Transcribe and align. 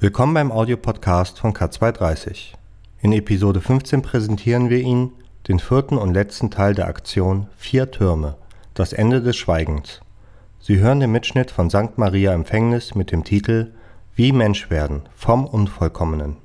Willkommen 0.00 0.32
beim 0.32 0.50
Audiopodcast 0.50 1.38
von 1.38 1.52
K230. 1.52 2.54
In 3.02 3.12
Episode 3.12 3.60
15 3.60 4.00
präsentieren 4.00 4.70
wir 4.70 4.78
Ihnen 4.78 5.12
den 5.46 5.58
vierten 5.58 5.98
und 5.98 6.14
letzten 6.14 6.50
Teil 6.50 6.74
der 6.74 6.88
Aktion 6.88 7.48
Vier 7.58 7.90
Türme, 7.90 8.38
das 8.72 8.94
Ende 8.94 9.20
des 9.20 9.36
Schweigens. 9.36 10.00
Sie 10.58 10.78
hören 10.78 11.00
den 11.00 11.12
Mitschnitt 11.12 11.50
von 11.50 11.68
St. 11.68 11.98
Maria 11.98 12.32
Empfängnis 12.32 12.94
mit 12.94 13.12
dem 13.12 13.24
Titel 13.24 13.74
Wie 14.14 14.32
Mensch 14.32 14.70
werden 14.70 15.02
vom 15.14 15.44
Unvollkommenen. 15.44 16.38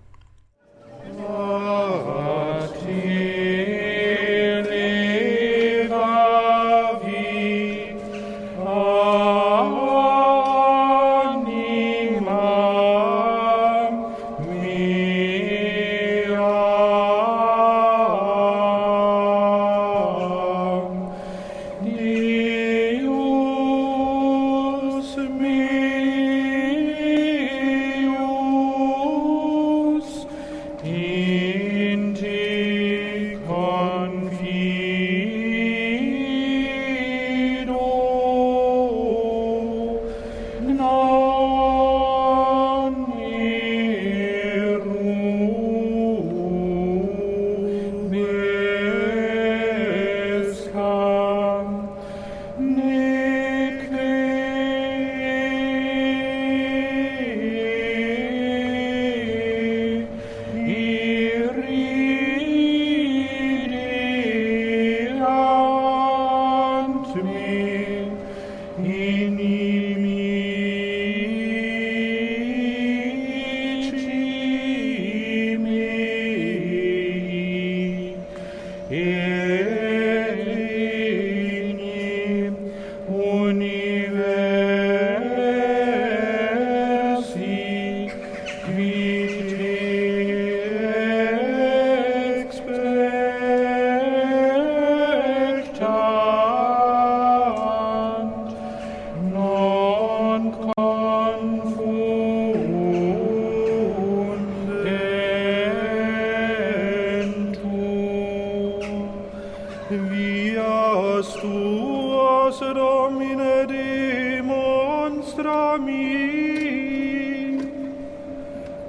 vias 109.91 111.27
tuas 111.35 112.59
domine 112.59 113.67
demonstra 113.67 115.77
mi 115.77 117.59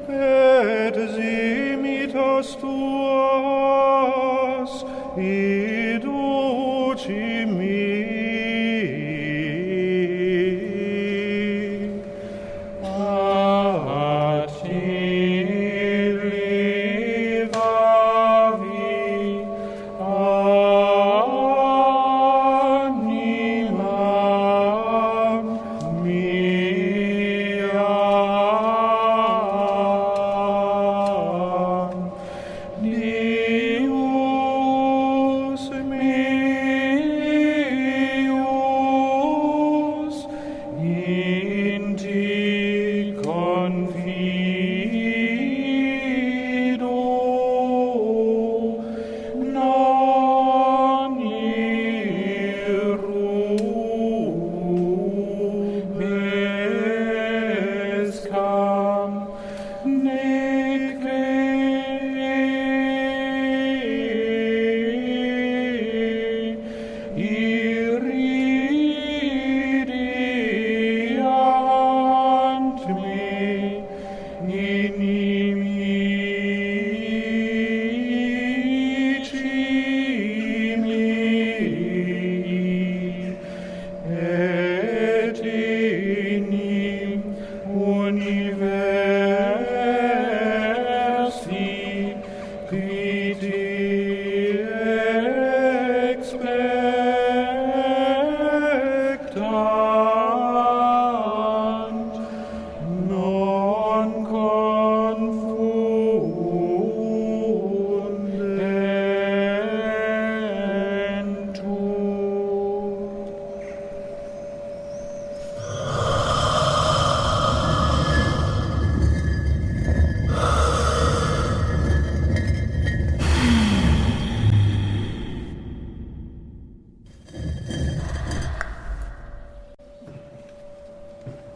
et 0.09 0.95
simitas 1.15 2.57
tuas 2.57 2.73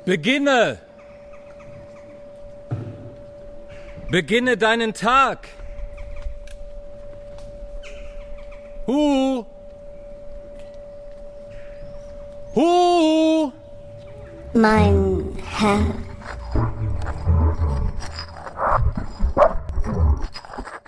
Beginne! 0.06 0.78
Beginne 4.08 4.56
deinen 4.56 4.94
Tag! 4.94 5.48
Hu! 8.86 9.44
Hu! 12.54 13.52
Mein 14.52 15.36
Herr, 15.58 15.80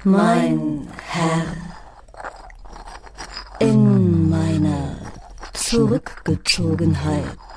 mein 0.05 0.88
Herr, 1.09 1.44
in 3.59 4.31
meiner 4.31 4.97
Zurückgezogenheit 5.55 7.48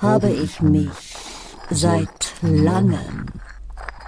habe 0.00 0.30
ich 0.30 0.60
mich 0.60 1.14
seit 1.70 2.32
langem 2.42 3.26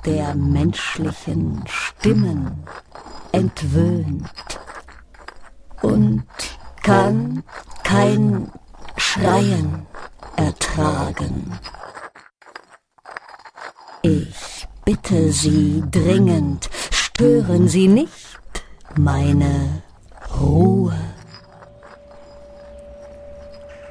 der 0.04 0.34
menschlichen 0.34 1.62
Stimmen 1.66 2.64
entwöhnt 3.32 4.60
und 5.82 6.24
kann 6.82 7.44
kein 7.84 8.50
Schreien 8.96 9.86
ertragen. 10.36 11.58
Ich 14.02 14.66
bitte 14.84 15.32
Sie 15.32 15.82
dringend, 15.90 16.68
stören 16.90 17.68
Sie 17.68 17.86
nicht 17.86 18.64
meine 18.96 19.82
Ruhe. 20.40 20.96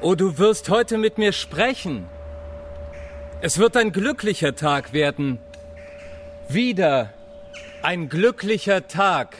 Oh, 0.04 0.16
du 0.16 0.36
wirst 0.36 0.68
heute 0.68 0.98
mit 0.98 1.16
mir 1.16 1.30
sprechen. 1.30 2.06
Es 3.40 3.58
wird 3.58 3.76
ein 3.76 3.92
glücklicher 3.92 4.56
Tag 4.56 4.92
werden. 4.92 5.38
Wieder 6.48 7.10
ein 7.82 8.08
glücklicher 8.08 8.88
Tag. 8.88 9.36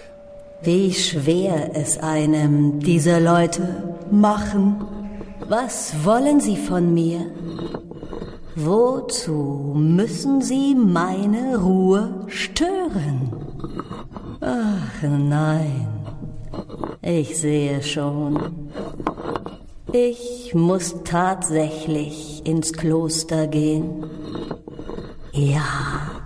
Wie 0.63 0.93
schwer 0.93 1.73
es 1.75 1.99
einem 1.99 2.79
diese 2.79 3.19
Leute 3.19 3.97
machen. 4.13 4.85
Was 5.49 6.05
wollen 6.05 6.39
sie 6.39 6.57
von 6.57 6.95
mir? 6.95 7.27
Wozu 8.55 9.75
müssen 9.77 10.43
sie 10.43 10.77
meine 10.77 11.57
Ruhe 11.57 12.25
stören? 12.29 13.33
Ach 14.41 15.03
nein, 15.03 15.89
ich 17.03 17.37
sehe 17.37 17.83
schon. 17.83 18.71
Ich 19.95 20.55
muss 20.55 20.95
tatsächlich 21.05 22.47
ins 22.47 22.73
Kloster 22.73 23.47
gehen. 23.47 24.09
Ja, 25.33 26.23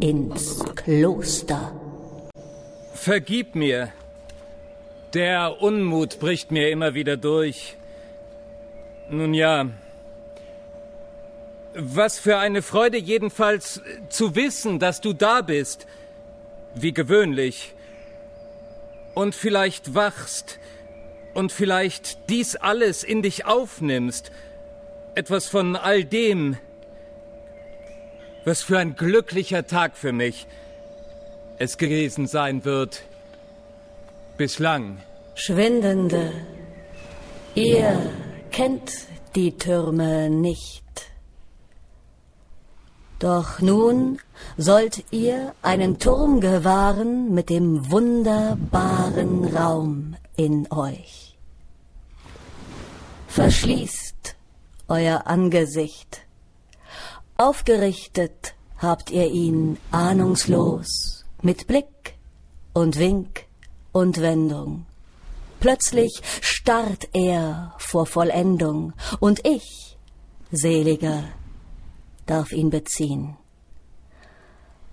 ins 0.00 0.64
Kloster. 0.74 1.72
Vergib 2.94 3.54
mir. 3.54 3.92
Der 5.12 5.60
Unmut 5.60 6.20
bricht 6.20 6.50
mir 6.52 6.70
immer 6.70 6.94
wieder 6.94 7.18
durch. 7.18 7.76
Nun 9.10 9.34
ja. 9.34 9.66
Was 11.74 12.18
für 12.18 12.38
eine 12.38 12.62
Freude 12.62 12.96
jedenfalls 12.96 13.82
zu 14.08 14.34
wissen, 14.36 14.78
dass 14.78 15.02
du 15.02 15.12
da 15.12 15.42
bist. 15.42 15.86
Wie 16.74 16.94
gewöhnlich. 16.94 17.74
Und 19.14 19.34
vielleicht 19.34 19.94
wachst. 19.94 20.58
Und 21.34 21.52
vielleicht 21.52 22.28
dies 22.28 22.56
alles 22.56 23.04
in 23.04 23.22
dich 23.22 23.46
aufnimmst. 23.46 24.30
Etwas 25.14 25.46
von 25.46 25.76
all 25.76 26.04
dem. 26.04 26.56
Was 28.44 28.62
für 28.62 28.78
ein 28.78 28.96
glücklicher 28.96 29.66
Tag 29.66 29.96
für 29.96 30.12
mich 30.12 30.46
es 31.58 31.78
gewesen 31.78 32.26
sein 32.26 32.64
wird. 32.64 33.02
Bislang. 34.36 34.98
Schwindende, 35.34 36.32
ihr 37.54 38.10
kennt 38.50 38.90
die 39.36 39.56
Türme 39.56 40.28
nicht. 40.28 40.82
Doch 43.20 43.60
nun 43.60 44.18
sollt 44.56 45.04
ihr 45.12 45.54
einen 45.62 46.00
Turm 46.00 46.40
gewahren 46.40 47.32
mit 47.32 47.48
dem 47.50 47.90
wunderbaren 47.92 49.44
Raum 49.56 50.16
in 50.36 50.70
euch. 50.72 51.21
Verschließt 53.32 54.36
euer 54.88 55.26
Angesicht. 55.26 56.20
Aufgerichtet 57.38 58.54
habt 58.76 59.10
ihr 59.10 59.26
ihn 59.30 59.78
ahnungslos 59.90 61.24
mit 61.40 61.66
Blick 61.66 62.18
und 62.74 62.98
Wink 62.98 63.46
und 63.92 64.20
Wendung. 64.20 64.84
Plötzlich 65.60 66.20
starrt 66.42 67.08
er 67.14 67.74
vor 67.78 68.04
Vollendung, 68.04 68.92
und 69.18 69.46
ich, 69.46 69.96
seliger, 70.50 71.24
darf 72.26 72.52
ihn 72.52 72.68
beziehen. 72.68 73.38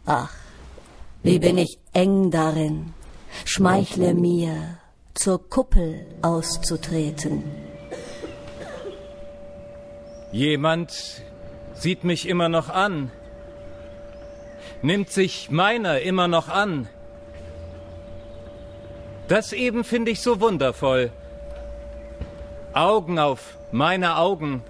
Ach, 0.06 0.34
wie 1.24 1.40
bin 1.40 1.58
ich 1.58 1.78
eng 1.92 2.32
darin, 2.32 2.94
schmeichle 3.44 4.14
mir, 4.14 4.78
zur 5.14 5.50
Kuppel 5.50 6.06
auszutreten. 6.22 7.69
Jemand 10.32 11.24
sieht 11.74 12.04
mich 12.04 12.28
immer 12.28 12.50
noch 12.50 12.70
an, 12.70 13.12
nimmt 14.84 15.10
sich 15.10 15.50
meiner 15.50 16.02
immer 16.02 16.28
noch 16.28 16.50
an. 16.50 16.88
Das 19.28 19.54
eben 19.54 19.84
finde 19.84 20.12
ich 20.12 20.22
so 20.22 20.40
wundervoll. 20.40 21.12
Augen 22.74 23.18
auf 23.18 23.58
meine 23.72 24.18
Augen. 24.18 24.64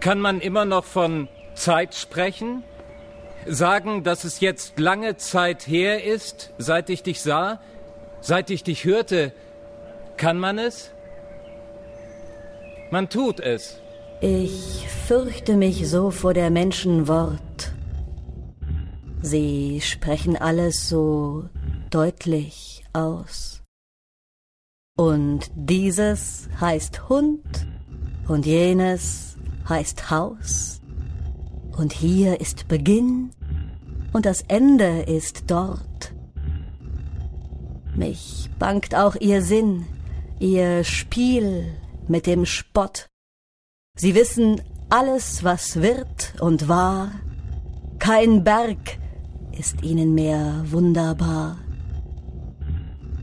Kann 0.00 0.20
man 0.20 0.40
immer 0.40 0.64
noch 0.64 0.84
von 0.84 1.28
Zeit 1.54 1.94
sprechen? 1.94 2.64
Sagen, 3.46 4.02
dass 4.02 4.24
es 4.24 4.40
jetzt 4.40 4.80
lange 4.80 5.16
Zeit 5.16 5.68
her 5.68 6.02
ist, 6.02 6.50
seit 6.58 6.90
ich 6.90 7.04
dich 7.04 7.22
sah, 7.22 7.60
seit 8.20 8.50
ich 8.50 8.64
dich 8.64 8.84
hörte. 8.84 9.32
Kann 10.16 10.38
man 10.38 10.58
es? 10.58 10.92
Man 12.92 13.08
tut 13.08 13.40
es. 13.40 13.80
Ich 14.20 14.86
fürchte 15.06 15.56
mich 15.56 15.88
so 15.88 16.10
vor 16.10 16.34
der 16.34 16.50
Menschen 16.50 17.08
Wort. 17.08 17.72
Sie 19.22 19.80
sprechen 19.80 20.36
alles 20.36 20.90
so 20.90 21.48
deutlich 21.88 22.84
aus. 22.92 23.62
Und 24.94 25.50
dieses 25.54 26.50
heißt 26.60 27.08
Hund 27.08 27.66
und 28.28 28.44
jenes 28.44 29.38
heißt 29.66 30.10
Haus. 30.10 30.82
Und 31.74 31.94
hier 31.94 32.42
ist 32.42 32.68
Beginn 32.68 33.30
und 34.12 34.26
das 34.26 34.42
Ende 34.48 35.00
ist 35.04 35.44
dort. 35.46 36.12
Mich 37.94 38.50
bangt 38.58 38.94
auch 38.94 39.16
ihr 39.16 39.40
Sinn, 39.40 39.86
ihr 40.40 40.84
Spiel 40.84 41.72
mit 42.08 42.26
dem 42.26 42.46
Spott. 42.46 43.08
Sie 43.96 44.14
wissen 44.14 44.60
alles, 44.88 45.44
was 45.44 45.80
wird 45.80 46.34
und 46.40 46.68
war. 46.68 47.12
Kein 47.98 48.44
Berg 48.44 48.98
ist 49.58 49.82
ihnen 49.82 50.14
mehr 50.14 50.64
wunderbar. 50.66 51.58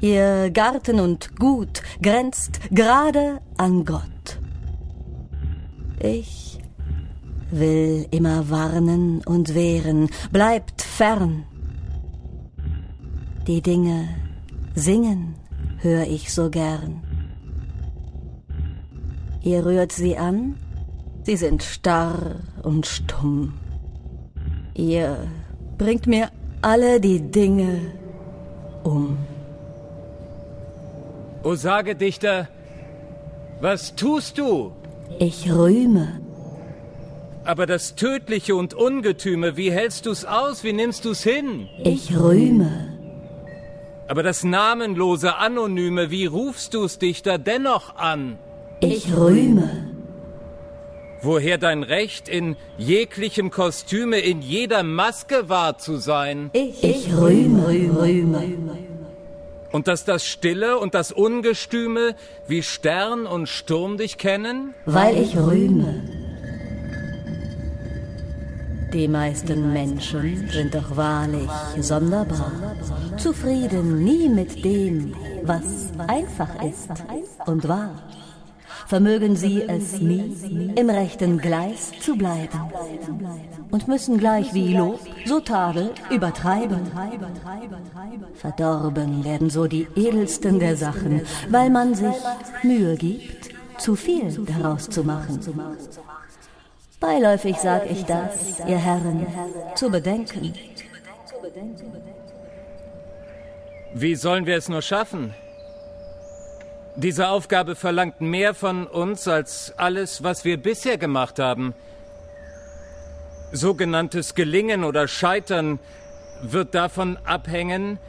Ihr 0.01 0.49
Garten 0.51 0.99
und 0.99 1.35
Gut 1.37 1.81
grenzt 2.01 2.61
gerade 2.71 3.41
an 3.57 3.83
Gott. 3.83 4.39
Ich 6.01 6.59
will 7.51 8.07
immer 8.11 8.49
warnen 8.49 9.21
und 9.25 9.53
wehren, 9.53 10.09
bleibt 10.31 10.81
fern. 10.81 11.43
Die 13.47 13.61
Dinge 13.61 14.07
singen 14.75 15.35
hör 15.79 16.07
ich 16.07 16.33
so 16.33 16.49
gern. 16.49 17.08
Ihr 19.41 19.65
rührt 19.65 19.91
sie 19.91 20.17
an, 20.17 20.55
sie 21.23 21.37
sind 21.37 21.63
starr 21.63 22.35
und 22.63 22.85
stumm. 22.85 23.53
Ihr 24.73 25.27
bringt 25.77 26.07
mir 26.07 26.29
alle 26.61 26.99
die 26.99 27.21
Dinge 27.21 27.79
um. 28.83 29.17
O 31.43 31.55
sage 31.55 31.95
Dichter, 31.95 32.49
was 33.61 33.95
tust 33.95 34.37
du? 34.37 34.71
Ich 35.19 35.51
rühme, 35.51 36.19
Aber 37.45 37.65
das 37.65 37.95
Tödliche 37.95 38.55
und 38.55 38.73
Ungetüme, 38.73 39.57
wie 39.57 39.71
hältst 39.71 40.05
du's 40.05 40.23
aus? 40.25 40.63
Wie 40.63 40.73
nimmst 40.73 41.05
du's 41.05 41.23
hin? 41.23 41.67
ich 41.83 42.15
rühme, 42.15 42.93
Aber 44.07 44.21
das 44.23 44.43
Namenlose, 44.43 45.37
Anonyme, 45.37 46.11
wie 46.11 46.25
rufst 46.25 46.73
du's 46.73 46.99
Dichter 46.99 47.37
dennoch 47.37 47.95
an? 47.95 48.37
Ich 48.79 49.15
rühme, 49.15 49.89
Woher 51.21 51.57
dein 51.57 51.83
Recht, 51.83 52.29
in 52.29 52.55
jeglichem 52.77 53.51
Kostüme, 53.51 54.19
in 54.19 54.41
jeder 54.41 54.83
Maske 54.83 55.49
wahr 55.49 55.77
zu 55.77 55.97
sein? 55.97 56.49
ich 56.53 57.13
rühme, 57.13 57.67
rühme. 57.67 58.57
Und 59.71 59.87
dass 59.87 60.05
das 60.05 60.25
Stille 60.25 60.79
und 60.79 60.95
das 60.95 61.11
Ungestüme 61.11 62.15
wie 62.47 62.63
Stern 62.63 63.25
und 63.27 63.49
Sturm 63.49 63.97
dich 63.97 64.17
kennen? 64.17 64.73
weil 64.85 65.17
ich 65.17 65.35
rühme. 65.35 66.01
Die 68.93 69.07
meisten 69.07 69.71
Menschen 69.71 70.49
sind 70.49 70.73
doch 70.73 70.97
wahrlich 70.97 71.49
sonderbar, 71.79 72.75
zufrieden 73.17 74.03
nie 74.03 74.27
mit 74.29 74.65
dem, 74.65 75.13
was 75.43 75.91
einfach 76.07 76.49
ist 76.63 76.89
und 77.45 77.67
wahr. 77.67 77.91
Vermögen 78.87 79.35
sie 79.35 79.63
es 79.63 79.99
nie, 79.99 80.71
im 80.75 80.89
rechten 80.89 81.37
Gleis 81.37 81.91
zu 82.01 82.15
bleiben 82.15 82.59
und 83.71 83.87
müssen 83.87 84.17
gleich 84.17 84.53
wie 84.53 84.75
Lob, 84.75 84.99
so 85.25 85.39
Tadel 85.39 85.91
übertreiben. 86.09 86.91
Verdorben 88.35 89.23
werden 89.23 89.49
so 89.49 89.67
die 89.67 89.87
edelsten 89.95 90.59
der 90.59 90.75
Sachen, 90.75 91.21
weil 91.49 91.69
man 91.69 91.95
sich 91.95 92.15
Mühe 92.63 92.95
gibt, 92.95 93.49
zu 93.77 93.95
viel 93.95 94.31
daraus 94.45 94.89
zu 94.89 95.03
machen. 95.03 95.39
Beiläufig 96.99 97.57
sag 97.57 97.89
ich 97.89 98.03
das, 98.03 98.59
ihr 98.67 98.77
Herren, 98.77 99.25
zu 99.75 99.89
bedenken. 99.89 100.53
Wie 103.93 104.15
sollen 104.15 104.45
wir 104.45 104.57
es 104.57 104.69
nur 104.69 104.81
schaffen? 104.81 105.33
Diese 107.01 107.29
Aufgabe 107.29 107.77
verlangt 107.77 108.19
mehr 108.19 108.53
von 108.53 108.85
uns 108.85 109.25
als 109.29 109.73
alles, 109.77 110.21
was 110.21 110.43
wir 110.43 110.57
bisher 110.57 110.97
gemacht 110.97 111.39
haben. 111.39 111.73
Sogenanntes 113.53 114.35
Gelingen 114.35 114.83
oder 114.83 115.07
Scheitern 115.07 115.79
wird 116.41 116.75
davon 116.75 117.17
abhängen, 117.23 117.99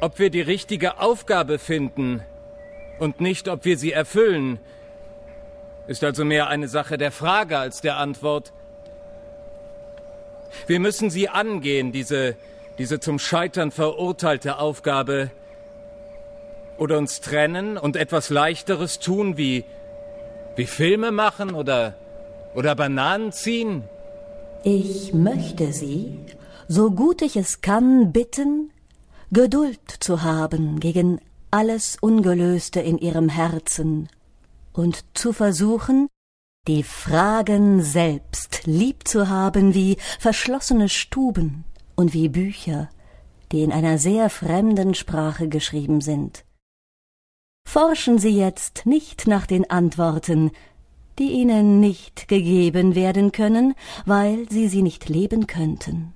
ob 0.00 0.18
wir 0.18 0.30
die 0.30 0.40
richtige 0.40 0.98
Aufgabe 0.98 1.60
finden 1.60 2.24
und 2.98 3.20
nicht, 3.20 3.46
ob 3.46 3.64
wir 3.64 3.78
sie 3.78 3.92
erfüllen. 3.92 4.58
Ist 5.86 6.02
also 6.02 6.24
mehr 6.24 6.48
eine 6.48 6.66
Sache 6.66 6.98
der 6.98 7.12
Frage 7.12 7.58
als 7.58 7.80
der 7.80 7.96
Antwort. 7.98 8.52
Wir 10.66 10.80
müssen 10.80 11.10
sie 11.10 11.28
angehen, 11.28 11.92
diese, 11.92 12.34
diese 12.76 12.98
zum 12.98 13.20
Scheitern 13.20 13.70
verurteilte 13.70 14.58
Aufgabe, 14.58 15.30
oder 16.80 16.96
uns 16.96 17.20
trennen 17.20 17.76
und 17.76 17.94
etwas 17.94 18.30
Leichteres 18.30 18.98
tun, 18.98 19.36
wie, 19.36 19.64
wie 20.56 20.64
Filme 20.64 21.12
machen 21.12 21.54
oder, 21.54 21.94
oder 22.54 22.74
Bananen 22.74 23.32
ziehen? 23.32 23.84
Ich 24.64 25.12
möchte 25.12 25.74
Sie, 25.74 26.18
so 26.68 26.90
gut 26.90 27.20
ich 27.20 27.36
es 27.36 27.60
kann, 27.60 28.12
bitten, 28.12 28.72
Geduld 29.30 29.78
zu 30.00 30.22
haben 30.22 30.80
gegen 30.80 31.20
alles 31.50 31.98
Ungelöste 32.00 32.80
in 32.80 32.96
Ihrem 32.96 33.28
Herzen 33.28 34.08
und 34.72 35.04
zu 35.12 35.34
versuchen, 35.34 36.08
die 36.66 36.82
Fragen 36.82 37.82
selbst 37.82 38.62
lieb 38.64 39.06
zu 39.06 39.28
haben 39.28 39.74
wie 39.74 39.98
verschlossene 40.18 40.88
Stuben 40.88 41.64
und 41.94 42.14
wie 42.14 42.30
Bücher, 42.30 42.88
die 43.52 43.62
in 43.62 43.72
einer 43.72 43.98
sehr 43.98 44.30
fremden 44.30 44.94
Sprache 44.94 45.48
geschrieben 45.48 46.00
sind. 46.00 46.44
Forschen 47.66 48.18
Sie 48.18 48.36
jetzt 48.36 48.86
nicht 48.86 49.26
nach 49.26 49.46
den 49.46 49.70
Antworten, 49.70 50.50
die 51.18 51.32
Ihnen 51.32 51.80
nicht 51.80 52.28
gegeben 52.28 52.94
werden 52.94 53.30
können, 53.30 53.74
weil 54.06 54.48
Sie 54.50 54.68
sie 54.68 54.82
nicht 54.82 55.08
leben 55.08 55.46
könnten. 55.46 56.14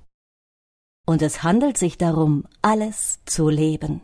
Und 1.05 1.21
es 1.21 1.43
handelt 1.43 1.77
sich 1.77 1.97
darum, 1.97 2.45
alles 2.61 3.19
zu 3.25 3.49
leben. 3.49 4.01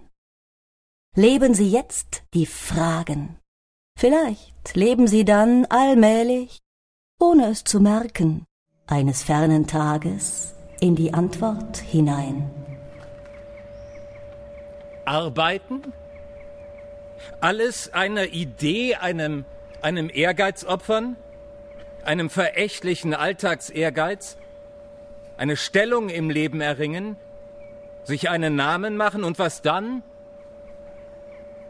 Leben 1.16 1.54
Sie 1.54 1.70
jetzt 1.70 2.24
die 2.34 2.46
Fragen. 2.46 3.38
Vielleicht 3.98 4.76
leben 4.76 5.08
Sie 5.08 5.26
dann 5.26 5.66
allmählich, 5.66 6.60
ohne 7.20 7.48
es 7.50 7.64
zu 7.64 7.80
merken, 7.80 8.46
eines 8.88 9.24
fernen 9.24 9.68
Tages 9.68 10.54
in 10.80 10.96
die 10.96 11.14
Antwort 11.14 11.78
hinein. 11.78 12.50
Arbeiten? 15.06 15.82
Alles 17.40 17.94
einer 17.94 18.28
Idee, 18.28 18.96
einem, 18.96 19.46
einem 19.82 20.10
Ehrgeiz 20.14 20.64
opfern? 20.64 21.16
Einem 22.04 22.30
verächtlichen 22.30 23.14
Alltagsehrgeiz? 23.14 24.38
Eine 25.38 25.58
Stellung 25.58 26.10
im 26.10 26.30
Leben 26.30 26.62
erringen? 26.62 27.16
Sich 28.04 28.30
einen 28.30 28.56
Namen 28.56 28.98
machen 28.98 29.24
und 29.24 29.40
was 29.40 29.62
dann? 29.62 30.04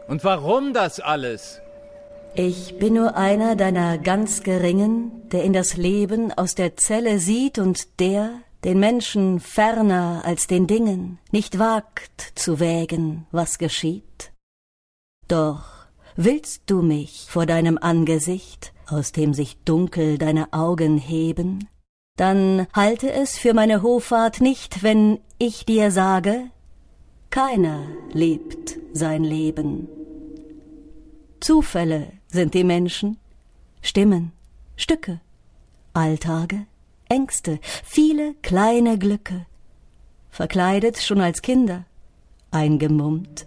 Und 0.08 0.24
warum 0.24 0.72
das 0.74 1.00
alles? 1.00 1.62
Ich 2.34 2.78
bin 2.78 2.94
nur 2.94 3.16
einer 3.16 3.56
deiner 3.56 3.98
ganz 3.98 4.42
geringen, 4.42 5.28
der 5.28 5.44
in 5.44 5.52
das 5.52 5.76
Leben 5.76 6.32
aus 6.32 6.54
der 6.54 6.76
Zelle 6.76 7.18
sieht 7.18 7.58
und 7.58 8.00
der, 8.00 8.30
den 8.64 8.80
Menschen 8.80 9.38
ferner 9.38 10.22
als 10.24 10.46
den 10.46 10.66
Dingen, 10.66 11.18
nicht 11.30 11.58
wagt 11.58 12.32
zu 12.34 12.58
wägen, 12.58 13.26
was 13.32 13.58
geschieht. 13.58 14.31
Doch 15.32 15.86
willst 16.14 16.64
du 16.66 16.82
mich 16.82 17.24
vor 17.26 17.46
deinem 17.46 17.78
Angesicht, 17.80 18.74
aus 18.86 19.12
dem 19.12 19.32
sich 19.32 19.56
dunkel 19.64 20.18
deine 20.18 20.52
Augen 20.52 20.98
heben, 20.98 21.70
dann 22.18 22.66
halte 22.74 23.10
es 23.10 23.38
für 23.38 23.54
meine 23.54 23.82
Hoffart 23.82 24.42
nicht, 24.42 24.82
wenn 24.82 25.20
ich 25.38 25.64
dir 25.64 25.90
sage, 25.90 26.50
keiner 27.30 27.86
lebt 28.12 28.76
sein 28.92 29.24
Leben. 29.24 29.88
Zufälle 31.40 32.12
sind 32.28 32.52
die 32.52 32.64
Menschen, 32.64 33.16
Stimmen, 33.80 34.32
Stücke, 34.76 35.22
Alltage, 35.94 36.66
Ängste, 37.08 37.58
viele 37.82 38.34
kleine 38.42 38.98
Glücke, 38.98 39.46
verkleidet 40.28 40.98
schon 40.98 41.22
als 41.22 41.40
Kinder, 41.40 41.86
eingemummt, 42.50 43.46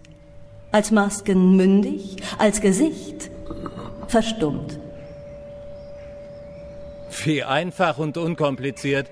als 0.76 0.90
Masken 0.90 1.56
mündig, 1.56 2.16
als 2.36 2.60
Gesicht 2.60 3.30
verstummt. 4.08 4.78
Wie 7.24 7.42
einfach 7.42 7.96
und 7.96 8.18
unkompliziert. 8.18 9.06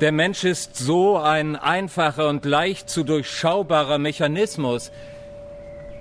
Der 0.00 0.10
Mensch 0.10 0.42
ist 0.44 0.74
so 0.74 1.18
ein 1.18 1.54
einfacher 1.54 2.30
und 2.30 2.46
leicht 2.46 2.88
zu 2.88 3.04
durchschaubarer 3.04 3.98
Mechanismus. 3.98 4.90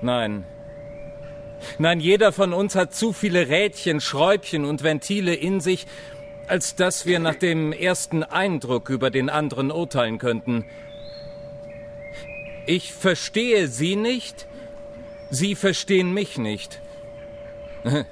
Nein, 0.01 0.45
Nein, 1.77 2.01
jeder 2.01 2.33
von 2.33 2.51
uns 2.51 2.75
hat 2.75 2.93
zu 2.93 3.13
viele 3.13 3.47
Rädchen, 3.47 4.01
Schräubchen 4.01 4.65
und 4.65 4.83
Ventile 4.83 5.33
in 5.33 5.61
sich, 5.61 5.87
als 6.47 6.75
dass 6.75 7.05
wir 7.05 7.19
nach 7.19 7.35
dem 7.35 7.71
ersten 7.71 8.21
Eindruck 8.23 8.89
über 8.89 9.09
den 9.09 9.29
anderen 9.29 9.71
urteilen 9.71 10.19
könnten. 10.19 10.65
Ich 12.65 12.93
verstehe 12.93 13.67
Sie 13.67 13.95
nicht, 13.95 14.47
Sie 15.29 15.55
verstehen 15.55 16.13
mich 16.13 16.37
nicht. 16.37 16.81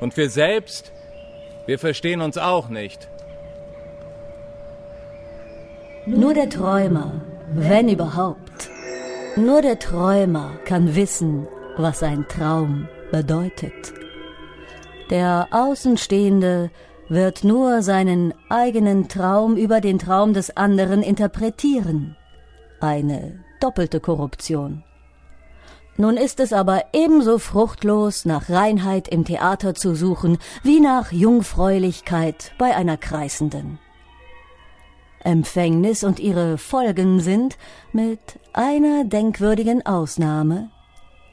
Und 0.00 0.16
wir 0.16 0.30
selbst, 0.30 0.92
wir 1.66 1.78
verstehen 1.78 2.20
uns 2.20 2.38
auch 2.38 2.68
nicht. 2.68 3.08
Nur 6.06 6.34
der 6.34 6.48
Träumer, 6.48 7.20
wenn 7.52 7.88
überhaupt, 7.88 8.70
nur 9.36 9.60
der 9.60 9.78
Träumer 9.78 10.52
kann 10.64 10.94
wissen, 10.94 11.48
was 11.76 12.02
ein 12.02 12.26
Traum 12.28 12.88
bedeutet. 13.10 13.92
Der 15.10 15.48
Außenstehende 15.50 16.70
wird 17.08 17.42
nur 17.42 17.82
seinen 17.82 18.34
eigenen 18.48 19.08
Traum 19.08 19.56
über 19.56 19.80
den 19.80 19.98
Traum 19.98 20.34
des 20.34 20.56
anderen 20.56 21.02
interpretieren. 21.02 22.16
Eine 22.80 23.44
doppelte 23.60 24.00
Korruption. 24.00 24.82
Nun 25.96 26.16
ist 26.16 26.38
es 26.38 26.52
aber 26.52 26.84
ebenso 26.92 27.38
fruchtlos, 27.38 28.24
nach 28.24 28.48
Reinheit 28.48 29.08
im 29.08 29.24
Theater 29.24 29.74
zu 29.74 29.96
suchen, 29.96 30.38
wie 30.62 30.78
nach 30.78 31.10
Jungfräulichkeit 31.10 32.52
bei 32.56 32.76
einer 32.76 32.96
Kreisenden. 32.96 33.80
Empfängnis 35.24 36.04
und 36.04 36.20
ihre 36.20 36.56
Folgen 36.56 37.18
sind, 37.18 37.58
mit 37.92 38.20
einer 38.52 39.04
denkwürdigen 39.04 39.84
Ausnahme, 39.84 40.70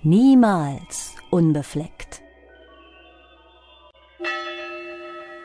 niemals 0.02 1.14
unbefleckt. 1.30 2.22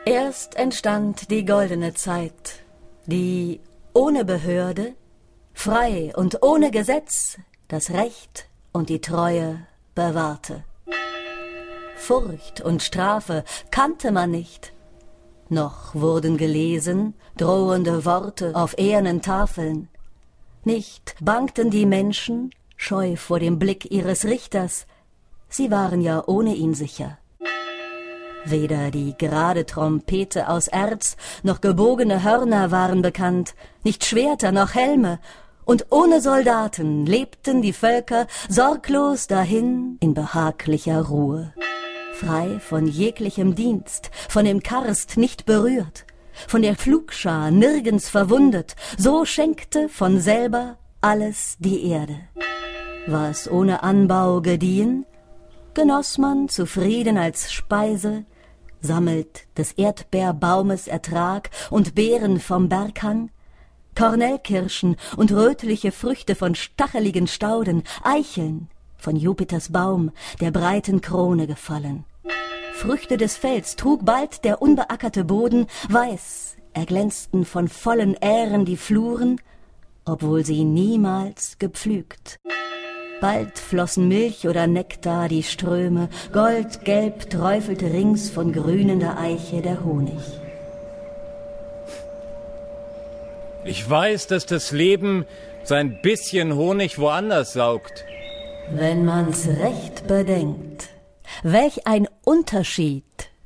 Erst 0.05 0.55
entstand 0.55 1.29
die 1.29 1.45
goldene 1.45 1.93
Zeit, 1.93 2.63
die 3.05 3.61
ohne 3.93 4.25
Behörde, 4.25 4.95
frei 5.53 6.11
und 6.15 6.41
ohne 6.41 6.71
Gesetz 6.71 7.37
das 7.67 7.91
Recht 7.91 8.47
und 8.71 8.89
die 8.89 9.01
Treue 9.01 9.65
bewahrte. 9.95 10.63
Furcht 11.95 12.61
und 12.61 12.81
Strafe 12.81 13.43
kannte 13.69 14.11
man 14.11 14.31
nicht, 14.31 14.73
noch 15.49 15.93
wurden 15.93 16.37
gelesen 16.37 17.13
drohende 17.37 18.05
Worte 18.05 18.55
auf 18.55 18.77
ehernen 18.77 19.21
Tafeln, 19.21 19.87
nicht 20.63 21.15
bangten 21.19 21.71
die 21.71 21.85
Menschen 21.85 22.51
scheu 22.77 23.15
vor 23.15 23.39
dem 23.39 23.57
Blick 23.57 23.91
ihres 23.91 24.25
Richters. 24.25 24.85
Sie 25.49 25.71
waren 25.71 26.01
ja 26.01 26.23
ohne 26.27 26.53
ihn 26.55 26.73
sicher. 26.73 27.17
Weder 28.45 28.91
die 28.91 29.15
gerade 29.17 29.65
Trompete 29.65 30.49
aus 30.49 30.67
Erz 30.67 31.15
noch 31.43 31.61
gebogene 31.61 32.23
Hörner 32.23 32.71
waren 32.71 33.01
bekannt, 33.01 33.53
nicht 33.83 34.05
Schwerter 34.05 34.51
noch 34.51 34.73
Helme, 34.73 35.19
und 35.63 35.85
ohne 35.91 36.21
Soldaten 36.21 37.05
lebten 37.05 37.61
die 37.61 37.73
Völker 37.73 38.27
sorglos 38.49 39.27
dahin 39.27 39.97
in 39.99 40.13
behaglicher 40.13 41.01
Ruhe. 41.01 41.53
frei 42.21 42.59
von 42.59 42.87
jeglichem 42.87 43.55
Dienst, 43.55 44.11
von 44.29 44.45
dem 44.45 44.61
Karst 44.61 45.17
nicht 45.17 45.45
berührt, 45.45 46.05
von 46.47 46.61
der 46.61 46.75
Flugschar 46.75 47.49
nirgends 47.49 48.09
verwundet, 48.09 48.75
so 48.97 49.25
schenkte 49.25 49.89
von 49.89 50.19
selber 50.19 50.77
alles 51.01 51.57
die 51.59 51.89
Erde. 51.89 52.17
War 53.07 53.29
es 53.29 53.49
ohne 53.49 53.81
Anbau 53.81 54.41
gediehen, 54.41 55.05
genoss 55.73 56.19
man 56.19 56.47
zufrieden 56.47 57.17
als 57.17 57.51
Speise, 57.51 58.25
sammelt 58.81 59.47
des 59.57 59.73
Erdbeerbaumes 59.73 60.87
Ertrag 60.87 61.49
und 61.69 61.95
Beeren 61.95 62.39
vom 62.39 62.69
Berghang, 62.69 63.29
Kornellkirschen 63.95 64.95
und 65.17 65.31
rötliche 65.31 65.91
Früchte 65.91 66.35
von 66.35 66.55
stacheligen 66.55 67.27
Stauden, 67.27 67.83
Eicheln 68.03 68.69
von 68.97 69.15
Jupiters 69.15 69.71
Baum, 69.71 70.11
der 70.39 70.51
breiten 70.51 71.01
Krone 71.01 71.47
gefallen. 71.47 72.05
Früchte 72.73 73.17
des 73.17 73.35
Felds 73.35 73.75
trug 73.75 74.05
bald 74.05 74.43
der 74.43 74.61
unbeackerte 74.61 75.23
Boden, 75.23 75.67
weiß 75.89 76.57
erglänzten 76.73 77.45
von 77.45 77.67
vollen 77.67 78.15
Ähren 78.15 78.65
die 78.65 78.77
Fluren, 78.77 79.39
obwohl 80.05 80.45
sie 80.45 80.63
niemals 80.63 81.57
gepflügt. 81.59 82.39
Bald 83.21 83.59
flossen 83.59 84.07
Milch 84.07 84.47
oder 84.47 84.65
Nektar 84.65 85.29
die 85.29 85.43
Ströme, 85.43 86.09
goldgelb 86.33 87.29
träufelte 87.29 87.93
rings 87.93 88.31
von 88.31 88.51
grünender 88.51 89.17
Eiche 89.19 89.61
der 89.61 89.85
Honig. 89.85 90.19
Ich 93.63 93.87
weiß, 93.87 94.25
dass 94.25 94.47
das 94.47 94.71
Leben 94.71 95.25
sein 95.63 95.99
bisschen 96.01 96.55
Honig 96.55 96.97
woanders 96.97 97.53
saugt. 97.53 98.05
Wenn 98.71 99.05
man's 99.05 99.47
recht 99.47 100.07
bedenkt, 100.07 100.89
welch 101.43 101.85
ein 101.85 102.07
Unterschied 102.25 103.03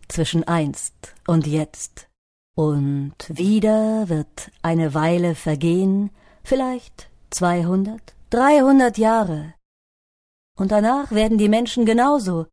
zwischen 0.07 0.45
einst 0.45 0.93
und 1.27 1.47
jetzt. 1.47 2.07
Und 2.55 3.15
wieder 3.27 4.07
wird 4.07 4.51
eine 4.61 4.93
Weile 4.93 5.35
vergehen, 5.35 6.11
vielleicht 6.45 7.09
zweihundert, 7.29 8.13
dreihundert 8.29 8.97
Jahre. 8.97 9.53
Und 10.57 10.71
danach 10.71 11.11
werden 11.11 11.37
die 11.37 11.49
Menschen 11.49 11.85
genauso, 11.85 12.47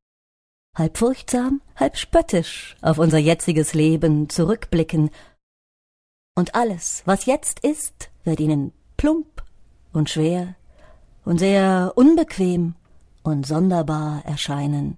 halb 0.77 0.99
furchtsam, 0.99 1.63
halb 1.77 1.97
spöttisch 1.97 2.77
auf 2.83 2.99
unser 2.99 3.19
jetziges 3.19 3.75
Leben 3.75 4.29
zurückblicken 4.29 5.11
und 6.35 6.55
alles, 6.55 7.03
was 7.05 7.27
jetzt 7.27 7.61
ist, 7.61 8.11
wird 8.25 8.41
ihnen 8.41 8.73
plump 8.97 9.43
und 9.93 10.09
schwer 10.09 10.55
und 11.25 11.39
sehr 11.39 11.93
unbequem 11.95 12.75
und 13.23 13.47
sonderbar 13.47 14.23
erscheinen. 14.25 14.97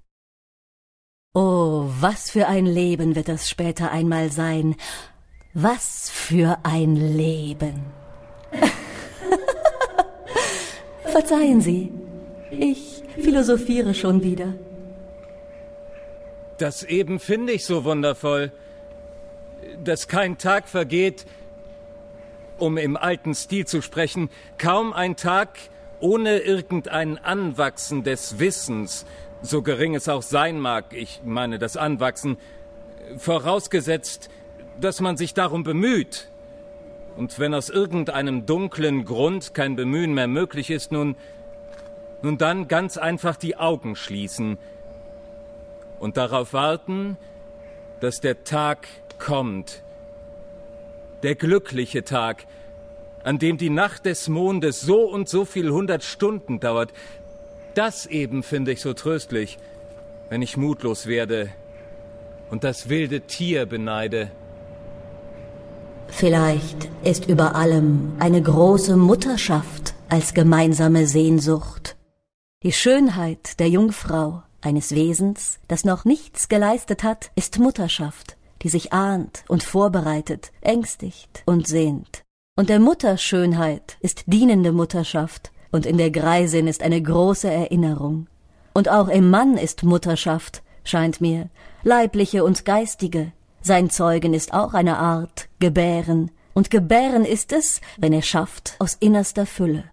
Oh, 1.35 1.87
was 1.99 2.31
für 2.31 2.47
ein 2.47 2.67
Leben 2.67 3.17
wird 3.17 3.29
es 3.29 3.51
später 3.51 3.91
einmal 3.91 4.31
sein. 4.31 4.77
Was 5.53 6.09
für 6.09 6.59
ein 6.63 6.95
Leben. 6.95 7.85
Verzeihen 11.05 11.61
Sie, 11.61 11.91
ich 12.53 12.94
philosophiere 13.21 13.95
schon 13.95 14.23
wieder. 14.23 14.55
Das 16.59 16.83
eben 16.83 17.19
finde 17.19 17.53
ich 17.53 17.65
so 17.65 17.85
wundervoll 17.85 18.53
dass 19.83 20.09
kein 20.09 20.39
Tag 20.39 20.69
vergeht, 20.69 21.27
um 22.59 22.77
im 22.79 22.97
alten 22.97 23.35
Stil 23.35 23.67
zu 23.67 23.83
sprechen, 23.83 24.31
kaum 24.59 24.93
ein 24.93 25.17
Tag 25.17 25.59
ohne 26.01 26.39
irgendein 26.39 27.19
Anwachsen 27.19 28.05
des 28.05 28.39
Wissens, 28.39 29.07
so 29.43 29.63
gering 29.63 29.95
es 29.95 30.09
auch 30.09 30.23
sein 30.23 30.61
mag, 30.61 30.93
ich 30.93 31.23
meine 31.25 31.59
das 31.59 31.77
Anwachsen, 31.77 32.37
vorausgesetzt, 33.17 34.29
dass 34.81 35.01
man 35.01 35.17
sich 35.17 35.35
darum 35.35 35.63
bemüht. 35.63 36.29
Und 37.17 37.39
wenn 37.39 37.55
aus 37.55 37.71
irgendeinem 37.71 38.45
dunklen 38.45 39.05
Grund 39.05 39.55
kein 39.55 39.77
Bemühen 39.77 40.15
mehr 40.15 40.27
möglich 40.27 40.71
ist, 40.71 40.91
nun, 40.91 41.17
nun 42.25 42.39
dann 42.39 42.69
ganz 42.69 42.97
einfach 42.97 43.37
die 43.37 43.57
Augen 43.57 43.97
schließen 43.97 44.59
und 46.01 46.17
darauf 46.17 46.53
warten, 46.53 47.17
dass 48.01 48.21
der 48.21 48.45
Tag 48.45 48.89
kommt. 49.19 49.83
Der 51.23 51.35
glückliche 51.35 52.03
Tag, 52.03 52.47
an 53.23 53.39
dem 53.39 53.59
die 53.59 53.71
Nacht 53.71 54.07
des 54.07 54.29
Mondes 54.29 54.81
so 54.81 55.03
und 55.03 55.29
so 55.29 55.45
viel 55.45 55.71
hundert 55.71 56.03
Stunden 56.03 56.61
dauert, 56.61 56.93
das 57.75 58.07
eben 58.07 58.43
finde 58.43 58.73
ich 58.73 58.81
so 58.81 58.95
tröstlich, 58.95 59.59
wenn 60.31 60.43
ich 60.43 60.57
mutlos 60.57 61.07
werde 61.07 61.51
und 62.51 62.65
das 62.65 62.89
wilde 62.89 63.21
Tier 63.21 63.67
beneide. 63.67 64.31
Vielleicht 66.09 66.89
ist 67.03 67.27
über 67.29 67.55
allem 67.55 68.13
eine 68.19 68.41
große 68.41 68.97
Mutterschaft 68.97 69.95
als 70.09 70.33
gemeinsame 70.33 71.07
Sehnsucht. 71.07 71.97
Die 72.65 72.73
Schönheit 72.73 73.61
der 73.61 73.69
Jungfrau, 73.69 74.43
eines 74.61 74.93
Wesens, 74.95 75.61
das 75.69 75.85
noch 75.85 76.05
nichts 76.05 76.49
geleistet 76.49 77.05
hat, 77.05 77.31
ist 77.37 77.59
Mutterschaft 77.61 78.37
die 78.65 78.71
sich 78.71 78.93
ahnt 78.93 79.45
und 79.47 79.63
vorbereitet, 79.63 80.51
ängstigt 80.63 81.43
und 81.45 81.69
sehnt. 81.69 82.25
Und 82.57 82.71
der 82.71 82.81
Mutter 82.81 83.19
Schönheit 83.19 83.99
ist 84.01 84.25
dienende 84.27 84.73
Mutterschaft, 84.73 85.53
und 85.71 85.87
in 85.87 85.99
der 85.99 86.11
Greisin 86.11 86.69
ist 86.69 86.83
eine 86.83 87.03
große 87.03 87.51
Erinnerung. 87.51 88.29
Und 88.73 88.89
auch 88.89 89.09
im 89.09 89.29
Mann 89.29 89.57
ist 89.57 89.83
Mutterschaft, 89.83 90.63
scheint 90.85 91.21
mir, 91.21 91.51
leibliche 91.83 92.45
und 92.45 92.65
geistige. 92.65 93.33
Sein 93.61 93.91
Zeugen 93.91 94.35
ist 94.35 94.55
auch 94.55 94.73
eine 94.73 94.99
Art 94.99 95.49
Gebären, 95.59 96.31
und 96.55 96.71
Gebären 96.71 97.25
ist 97.25 97.53
es, 97.53 97.81
wenn 97.99 98.13
er 98.13 98.23
schafft, 98.23 98.77
aus 98.79 98.97
innerster 99.01 99.45
Fülle. 99.45 99.85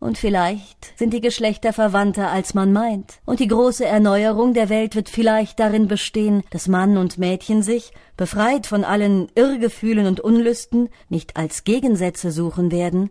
Und 0.00 0.16
vielleicht 0.16 0.96
sind 0.96 1.12
die 1.12 1.20
Geschlechter 1.20 1.72
verwandter, 1.72 2.30
als 2.30 2.54
man 2.54 2.72
meint. 2.72 3.18
Und 3.24 3.40
die 3.40 3.48
große 3.48 3.84
Erneuerung 3.84 4.54
der 4.54 4.68
Welt 4.68 4.94
wird 4.94 5.08
vielleicht 5.08 5.58
darin 5.58 5.88
bestehen, 5.88 6.44
dass 6.50 6.68
Mann 6.68 6.96
und 6.98 7.18
Mädchen 7.18 7.62
sich, 7.62 7.92
befreit 8.16 8.66
von 8.66 8.84
allen 8.84 9.28
Irrgefühlen 9.34 10.06
und 10.06 10.20
Unlüsten, 10.20 10.88
nicht 11.08 11.36
als 11.36 11.64
Gegensätze 11.64 12.30
suchen 12.30 12.70
werden, 12.70 13.10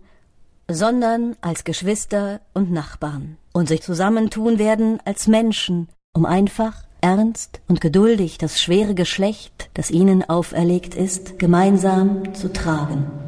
sondern 0.69 1.35
als 1.41 1.65
Geschwister 1.65 2.39
und 2.53 2.71
Nachbarn 2.71 3.37
und 3.51 3.67
sich 3.67 3.81
zusammentun 3.81 4.59
werden 4.59 4.99
als 5.03 5.27
Menschen, 5.27 5.89
um 6.13 6.25
einfach, 6.25 6.83
ernst 7.01 7.61
und 7.67 7.81
geduldig 7.81 8.37
das 8.37 8.61
schwere 8.61 8.95
Geschlecht, 8.95 9.69
das 9.73 9.91
ihnen 9.91 10.27
auferlegt 10.27 10.95
ist, 10.95 11.37
gemeinsam 11.37 12.33
zu 12.33 12.51
tragen. 12.51 13.26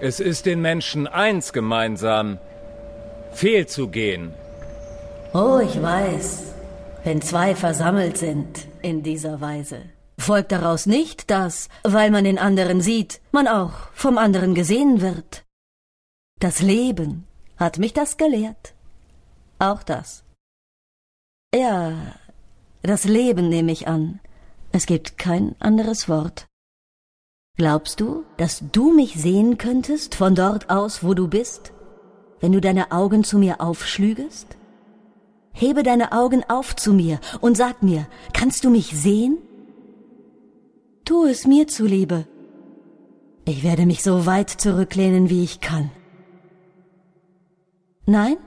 Es 0.00 0.18
ist 0.18 0.46
den 0.46 0.62
Menschen 0.62 1.06
eins 1.06 1.52
gemeinsam, 1.52 2.38
fehlzugehen. 3.32 4.32
Oh, 5.34 5.58
ich 5.58 5.80
weiß, 5.80 6.54
wenn 7.04 7.20
zwei 7.20 7.54
versammelt 7.54 8.16
sind 8.16 8.66
in 8.80 9.02
dieser 9.02 9.42
Weise. 9.42 9.82
Folgt 10.18 10.52
daraus 10.52 10.86
nicht, 10.86 11.30
dass, 11.30 11.68
weil 11.82 12.10
man 12.10 12.24
den 12.24 12.38
anderen 12.38 12.80
sieht, 12.80 13.20
man 13.30 13.46
auch 13.46 13.72
vom 13.92 14.16
anderen 14.16 14.54
gesehen 14.54 15.02
wird. 15.02 15.44
Das 16.38 16.62
Leben 16.62 17.26
hat 17.58 17.78
mich 17.78 17.92
das 17.92 18.16
gelehrt. 18.16 18.74
Auch 19.58 19.82
das. 19.82 20.24
Ja, 21.54 21.92
das 22.82 23.04
Leben 23.04 23.50
nehme 23.50 23.72
ich 23.72 23.86
an. 23.86 24.20
Es 24.72 24.86
gibt 24.86 25.18
kein 25.18 25.56
anderes 25.58 26.08
Wort. 26.08 26.46
Glaubst 27.60 28.00
du, 28.00 28.24
dass 28.38 28.64
du 28.72 28.90
mich 28.90 29.16
sehen 29.20 29.58
könntest 29.58 30.14
von 30.14 30.34
dort 30.34 30.70
aus, 30.70 31.04
wo 31.04 31.12
du 31.12 31.28
bist, 31.28 31.74
wenn 32.40 32.52
du 32.52 32.60
deine 32.62 32.90
Augen 32.90 33.22
zu 33.22 33.36
mir 33.36 33.60
aufschlügest? 33.60 34.56
Hebe 35.52 35.82
deine 35.82 36.12
Augen 36.12 36.42
auf 36.48 36.74
zu 36.74 36.94
mir 36.94 37.20
und 37.42 37.58
sag 37.58 37.82
mir, 37.82 38.06
kannst 38.32 38.64
du 38.64 38.70
mich 38.70 38.98
sehen? 38.98 39.36
Tu 41.04 41.26
es 41.26 41.46
mir 41.46 41.68
zuliebe. 41.68 42.26
Ich 43.44 43.62
werde 43.62 43.84
mich 43.84 44.02
so 44.02 44.24
weit 44.24 44.48
zurücklehnen, 44.48 45.28
wie 45.28 45.44
ich 45.44 45.60
kann. 45.60 45.90
Nein? 48.06 48.38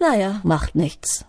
Naja, 0.00 0.40
macht 0.44 0.74
nichts. 0.74 1.26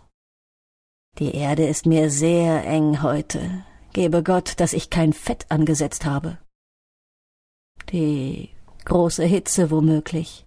Die 1.20 1.36
Erde 1.36 1.68
ist 1.68 1.86
mir 1.86 2.10
sehr 2.10 2.66
eng 2.66 3.04
heute. 3.04 3.66
Gebe 3.94 4.24
Gott, 4.24 4.60
dass 4.60 4.74
ich 4.74 4.90
kein 4.90 5.14
Fett 5.14 5.46
angesetzt 5.50 6.04
habe. 6.04 6.40
Die 7.92 8.50
große 8.86 9.24
Hitze 9.24 9.70
womöglich. 9.70 10.46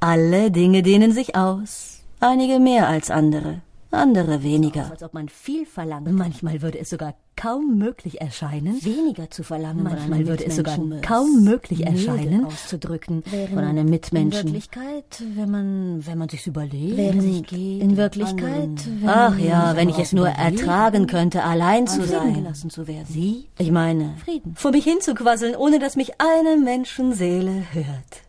Alle 0.00 0.50
Dinge 0.50 0.82
dehnen 0.82 1.12
sich 1.12 1.36
aus, 1.36 2.02
einige 2.18 2.58
mehr 2.58 2.88
als 2.88 3.08
andere, 3.08 3.62
andere 3.92 4.42
weniger. 4.42 4.90
Als 4.90 5.04
ob 5.04 5.14
man 5.14 5.28
viel 5.28 5.64
verlangt. 5.64 6.10
Manchmal 6.10 6.60
würde 6.60 6.80
es 6.80 6.90
sogar 6.90 7.14
kaum 7.36 7.78
möglich 7.78 8.20
erscheinen, 8.20 8.84
Weniger 8.84 9.30
zu 9.30 9.42
verlangen. 9.42 9.82
manchmal 9.82 10.26
würde 10.26 10.44
es 10.44 10.56
sogar 10.56 10.78
kaum 11.02 11.44
möglich 11.44 11.86
erscheinen, 11.86 12.44
auszudrücken. 12.44 13.22
von 13.22 13.58
einem 13.58 13.86
In 13.86 13.90
Mitmenschen. 13.90 14.44
Wirklichkeit, 14.44 15.22
wenn 15.34 15.50
man, 15.50 16.06
wenn 16.06 16.18
man 16.18 16.28
sich's 16.28 16.46
überlegt, 16.46 16.96
Während 16.96 17.22
sich 17.22 17.42
geht, 17.44 17.82
in 17.82 17.96
Wirklichkeit, 17.96 18.70
wenn 19.00 19.08
ach 19.08 19.38
ja, 19.38 19.76
wenn 19.76 19.88
ich 19.88 19.98
es 19.98 20.12
nur 20.12 20.28
ertragen 20.28 21.06
könnte, 21.06 21.42
allein 21.44 21.86
zu 21.86 22.04
sein, 22.04 22.46
zu 22.54 22.86
werden. 22.86 23.06
Sie, 23.08 23.48
ich 23.58 23.70
meine, 23.70 24.14
Frieden. 24.24 24.54
vor 24.54 24.70
mich 24.70 24.84
hinzuquasseln, 24.84 25.56
ohne 25.56 25.78
dass 25.78 25.96
mich 25.96 26.12
eine 26.20 26.56
Menschenseele 26.56 27.64
hört. 27.72 28.22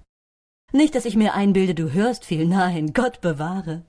Nicht, 0.72 0.96
dass 0.96 1.06
ich 1.06 1.16
mir 1.16 1.36
einbilde, 1.36 1.76
du 1.76 1.92
hörst 1.92 2.26
viel, 2.26 2.48
nein, 2.48 2.94
Gott 2.94 3.22
bewahre. 3.22 3.84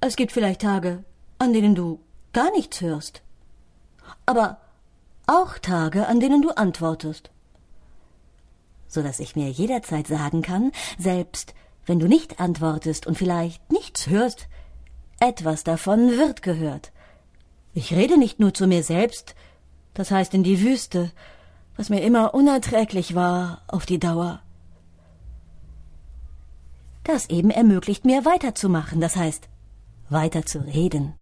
Es 0.00 0.16
gibt 0.16 0.32
vielleicht 0.32 0.62
Tage, 0.62 1.04
an 1.38 1.52
denen 1.52 1.74
du 1.74 2.00
gar 2.32 2.50
nichts 2.52 2.80
hörst. 2.80 3.22
Aber 4.26 4.58
auch 5.26 5.58
Tage, 5.58 6.06
an 6.06 6.20
denen 6.20 6.42
du 6.42 6.50
antwortest. 6.50 7.30
So 8.88 9.02
dass 9.02 9.20
ich 9.20 9.36
mir 9.36 9.50
jederzeit 9.50 10.06
sagen 10.06 10.42
kann, 10.42 10.72
selbst 10.98 11.54
wenn 11.84 11.98
du 11.98 12.08
nicht 12.08 12.40
antwortest 12.40 13.06
und 13.06 13.16
vielleicht 13.16 13.72
nichts 13.72 14.06
hörst, 14.08 14.48
etwas 15.20 15.64
davon 15.64 16.10
wird 16.10 16.42
gehört. 16.42 16.92
Ich 17.74 17.92
rede 17.92 18.18
nicht 18.18 18.40
nur 18.40 18.54
zu 18.54 18.66
mir 18.66 18.82
selbst, 18.82 19.34
das 19.94 20.10
heißt 20.10 20.34
in 20.34 20.42
die 20.42 20.62
Wüste, 20.62 21.10
was 21.76 21.88
mir 21.88 22.02
immer 22.02 22.34
unerträglich 22.34 23.14
war 23.14 23.62
auf 23.68 23.86
die 23.86 23.98
Dauer. 23.98 24.40
Das 27.04 27.30
eben 27.30 27.50
ermöglicht 27.50 28.04
mir 28.04 28.24
weiterzumachen, 28.24 29.00
das 29.00 29.16
heißt 29.16 29.48
weiterzureden. 30.08 31.14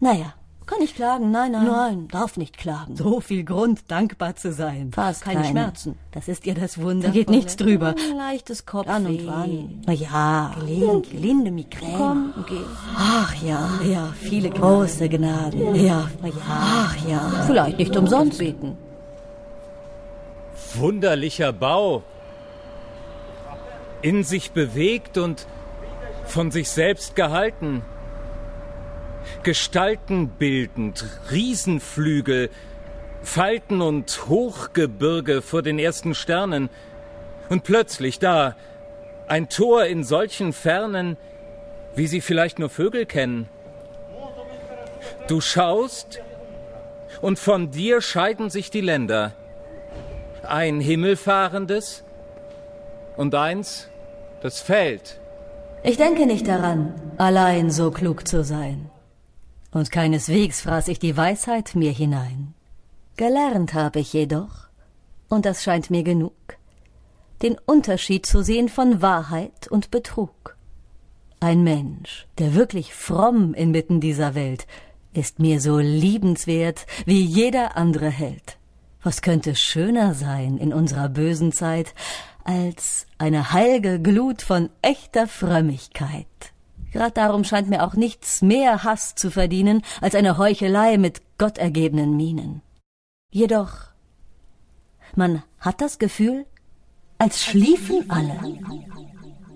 Naja, 0.00 0.34
kann 0.68 0.82
ich 0.82 0.94
klagen? 0.94 1.30
Nein, 1.30 1.52
nein. 1.52 1.66
Nein, 1.66 2.08
darf 2.08 2.36
nicht 2.36 2.58
klagen. 2.58 2.94
So 2.94 3.20
viel 3.20 3.42
Grund, 3.42 3.90
dankbar 3.90 4.36
zu 4.36 4.52
sein. 4.52 4.92
Fast 4.92 5.22
keine, 5.22 5.40
keine. 5.40 5.50
Schmerzen. 5.50 5.98
Das 6.12 6.28
ist 6.28 6.46
ja 6.46 6.54
das 6.54 6.80
Wunder. 6.80 7.08
Da 7.08 7.12
geht 7.12 7.30
nichts 7.30 7.56
drüber. 7.56 7.94
Ein 7.98 8.16
leichtes 8.16 8.66
Kopfweh. 8.66 8.92
Dann 8.92 9.06
und 9.06 9.26
wann. 9.26 9.82
Na 9.86 9.92
ja, 9.92 10.54
gelinde, 10.60 11.08
gelinde 11.08 11.50
Migräne. 11.50 11.94
Komm, 11.96 12.34
geh. 12.46 12.60
Ach 12.96 13.34
ja, 13.42 13.80
ja, 13.82 14.12
viele 14.20 14.50
große 14.50 15.08
Gnade. 15.08 15.56
Ja, 15.74 16.10
na 16.20 16.28
ja. 16.28 16.34
Ach 16.48 16.96
ja. 17.08 17.20
Vielleicht 17.46 17.78
nicht 17.78 17.96
umsonst 17.96 18.38
beten. 18.38 18.76
Wunderlicher 20.74 21.52
Bau. 21.52 22.02
In 24.02 24.22
sich 24.22 24.52
bewegt 24.52 25.18
und 25.18 25.46
von 26.26 26.50
sich 26.50 26.68
selbst 26.68 27.16
gehalten. 27.16 27.82
Gestalten 29.42 30.28
bildend, 30.28 31.04
Riesenflügel, 31.30 32.50
Falten 33.22 33.82
und 33.82 34.28
Hochgebirge 34.28 35.42
vor 35.42 35.62
den 35.62 35.78
ersten 35.78 36.14
Sternen. 36.14 36.70
Und 37.48 37.64
plötzlich 37.64 38.18
da, 38.18 38.56
ein 39.26 39.48
Tor 39.48 39.84
in 39.86 40.04
solchen 40.04 40.52
Fernen, 40.52 41.16
wie 41.94 42.06
sie 42.06 42.20
vielleicht 42.20 42.58
nur 42.58 42.70
Vögel 42.70 43.06
kennen. 43.06 43.48
Du 45.26 45.40
schaust, 45.40 46.20
und 47.20 47.38
von 47.38 47.70
dir 47.70 48.00
scheiden 48.00 48.50
sich 48.50 48.70
die 48.70 48.80
Länder. 48.80 49.32
Ein 50.42 50.80
himmelfahrendes 50.80 52.04
und 53.16 53.34
eins, 53.34 53.88
das 54.40 54.60
fällt. 54.60 55.18
Ich 55.82 55.96
denke 55.96 56.26
nicht 56.26 56.46
daran, 56.48 56.94
allein 57.18 57.70
so 57.70 57.90
klug 57.90 58.26
zu 58.26 58.44
sein. 58.44 58.90
Und 59.78 59.92
keineswegs 59.92 60.62
fraß 60.62 60.88
ich 60.88 60.98
die 60.98 61.16
Weisheit 61.16 61.76
mir 61.76 61.92
hinein. 61.92 62.52
Gelernt 63.16 63.74
habe 63.74 64.00
ich 64.00 64.12
jedoch, 64.12 64.66
und 65.28 65.46
das 65.46 65.62
scheint 65.62 65.88
mir 65.88 66.02
genug, 66.02 66.34
den 67.42 67.56
Unterschied 67.64 68.26
zu 68.26 68.42
sehen 68.42 68.68
von 68.68 69.02
Wahrheit 69.02 69.68
und 69.68 69.92
Betrug. 69.92 70.56
Ein 71.38 71.62
Mensch, 71.62 72.26
der 72.38 72.56
wirklich 72.56 72.92
fromm 72.92 73.54
inmitten 73.54 74.00
dieser 74.00 74.34
Welt, 74.34 74.66
ist 75.12 75.38
mir 75.38 75.60
so 75.60 75.78
liebenswert 75.78 76.84
wie 77.06 77.22
jeder 77.22 77.76
andere 77.76 78.10
Held. 78.10 78.58
Was 79.04 79.22
könnte 79.22 79.54
schöner 79.54 80.12
sein 80.14 80.58
in 80.58 80.72
unserer 80.72 81.08
bösen 81.08 81.52
Zeit 81.52 81.94
als 82.42 83.06
eine 83.16 83.52
heilge 83.52 84.00
Glut 84.00 84.42
von 84.42 84.70
echter 84.82 85.28
Frömmigkeit? 85.28 86.26
Grad 86.92 87.16
darum 87.16 87.44
scheint 87.44 87.68
mir 87.68 87.84
auch 87.84 87.94
nichts 87.94 88.42
mehr 88.42 88.84
Hass 88.84 89.14
zu 89.14 89.30
verdienen 89.30 89.82
als 90.00 90.14
eine 90.14 90.38
Heuchelei 90.38 90.98
mit 90.98 91.22
gottergebenen 91.38 92.16
Mienen. 92.16 92.62
Jedoch, 93.30 93.72
man 95.14 95.42
hat 95.60 95.80
das 95.80 95.98
Gefühl, 95.98 96.46
als 97.18 97.42
schliefen 97.42 98.08
alle. 98.10 98.38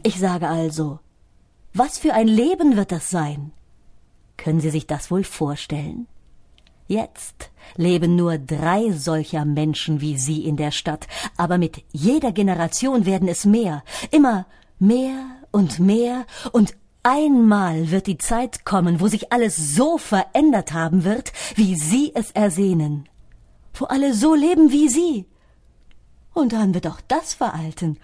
Ich 0.02 0.18
sage 0.18 0.48
also, 0.48 0.98
was 1.72 1.98
für 1.98 2.12
ein 2.12 2.28
Leben 2.28 2.76
wird 2.76 2.92
das 2.92 3.08
sein? 3.08 3.52
Können 4.36 4.60
Sie 4.60 4.70
sich 4.70 4.86
das 4.86 5.10
wohl 5.10 5.24
vorstellen? 5.24 6.06
Jetzt 6.88 7.50
leben 7.76 8.16
nur 8.16 8.36
drei 8.36 8.90
solcher 8.90 9.44
Menschen 9.44 10.00
wie 10.00 10.18
Sie 10.18 10.44
in 10.44 10.56
der 10.56 10.72
Stadt, 10.72 11.06
aber 11.36 11.56
mit 11.56 11.82
jeder 11.92 12.32
Generation 12.32 13.06
werden 13.06 13.28
es 13.28 13.46
mehr, 13.46 13.84
immer 14.10 14.46
mehr 14.78 15.24
und 15.52 15.78
mehr, 15.78 16.26
und 16.50 16.74
einmal 17.02 17.90
wird 17.90 18.06
die 18.06 18.18
Zeit 18.18 18.64
kommen, 18.64 19.00
wo 19.00 19.08
sich 19.08 19.32
alles 19.32 19.56
so 19.56 19.98
verändert 19.98 20.72
haben 20.72 21.04
wird, 21.04 21.32
wie 21.54 21.76
Sie 21.76 22.12
es 22.14 22.30
ersehnen, 22.30 23.08
wo 23.74 23.86
alle 23.86 24.14
so 24.14 24.34
leben 24.34 24.72
wie 24.72 24.88
Sie. 24.88 25.26
Und 26.34 26.52
dann 26.52 26.74
wird 26.74 26.86
auch 26.86 27.00
das 27.08 27.34
veralten, 27.34 27.98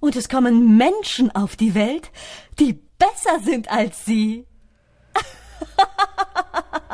und 0.00 0.16
es 0.16 0.28
kommen 0.30 0.78
Menschen 0.78 1.30
auf 1.34 1.56
die 1.56 1.74
Welt, 1.74 2.10
die 2.58 2.80
besser 2.98 3.40
sind 3.44 3.70
als 3.70 4.04
Sie. 4.04 4.46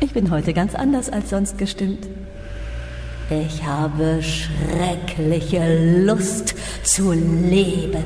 Ich 0.00 0.12
bin 0.12 0.30
heute 0.30 0.52
ganz 0.52 0.74
anders 0.74 1.08
als 1.08 1.30
sonst 1.30 1.56
gestimmt. 1.56 2.06
Ich 3.30 3.64
habe 3.64 4.22
schreckliche 4.22 6.02
Lust 6.04 6.54
zu 6.82 7.12
leben. 7.12 8.04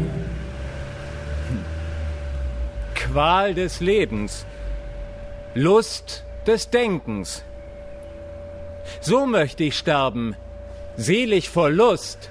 Qual 2.94 3.54
des 3.54 3.80
Lebens. 3.80 4.46
Lust 5.54 6.24
des 6.46 6.70
Denkens. 6.70 7.42
So 9.00 9.26
möchte 9.26 9.64
ich 9.64 9.76
sterben, 9.76 10.36
selig 10.96 11.50
vor 11.50 11.70
Lust. 11.70 12.30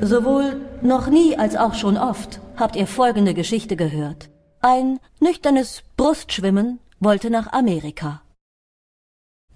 Sowohl 0.00 0.60
noch 0.80 1.08
nie 1.08 1.36
als 1.36 1.56
auch 1.56 1.74
schon 1.74 1.96
oft 1.96 2.40
habt 2.56 2.76
ihr 2.76 2.86
folgende 2.86 3.34
Geschichte 3.34 3.76
gehört. 3.76 4.30
Ein 4.60 5.00
nüchternes 5.20 5.82
Brustschwimmen 5.96 6.78
wollte 7.00 7.30
nach 7.30 7.52
Amerika. 7.52 8.22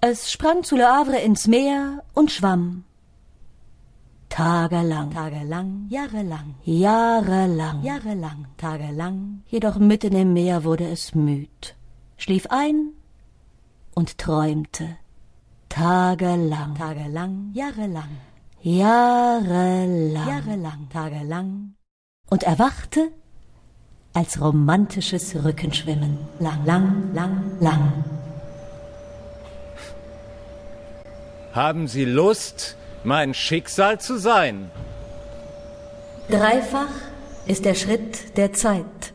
Es 0.01 0.31
sprang 0.31 0.63
zu 0.63 0.77
Le 0.77 0.87
Havre 0.87 1.19
ins 1.19 1.47
Meer 1.47 2.03
und 2.13 2.31
schwamm. 2.31 2.85
Tagelang, 4.29 5.11
tagelang, 5.11 5.87
jahrelang, 5.89 6.57
jahrelang, 6.65 7.83
jahrelang, 7.83 8.47
tagelang. 8.59 9.43
Jedoch 9.47 9.79
mitten 9.79 10.15
im 10.15 10.35
Meer 10.35 10.65
wurde 10.65 10.87
es 10.89 11.15
müd, 11.15 11.75
schlief 12.19 12.47
ein 12.51 12.91
und 13.95 14.19
träumte. 14.19 14.97
Tagelang, 15.71 16.75
tagelang, 16.75 17.51
jahrelang, 17.55 18.19
jahrelang, 18.61 20.27
jahrelang, 20.27 20.89
tagelang. 20.91 21.75
Und 22.29 22.43
erwachte 22.43 23.13
als 24.13 24.41
romantisches 24.41 25.35
Rückenschwimmen. 25.43 26.19
Lang, 26.41 26.65
lang, 26.67 27.15
lang, 27.15 27.53
lang. 27.61 28.05
Haben 31.57 31.89
Sie 31.89 32.05
Lust, 32.05 32.77
mein 33.03 33.33
Schicksal 33.33 33.99
zu 33.99 34.19
sein? 34.19 34.71
Dreifach 36.29 36.93
ist 37.47 37.65
der 37.65 37.75
Schritt 37.75 38.37
der 38.37 38.53
Zeit. 38.53 39.15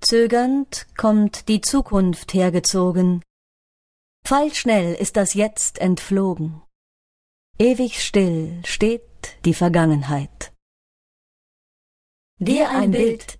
Zögernd 0.00 0.86
kommt 0.96 1.48
die 1.48 1.60
Zukunft 1.60 2.32
hergezogen. 2.32 3.22
Pfeilschnell 4.24 4.94
ist 4.94 5.18
das 5.18 5.34
Jetzt 5.34 5.78
entflogen. 5.78 6.62
Ewig 7.58 8.02
still 8.02 8.62
steht 8.64 9.36
die 9.44 9.52
Vergangenheit. 9.52 10.54
Dir 12.38 12.70
ein 12.70 12.92
Bild. 12.92 13.38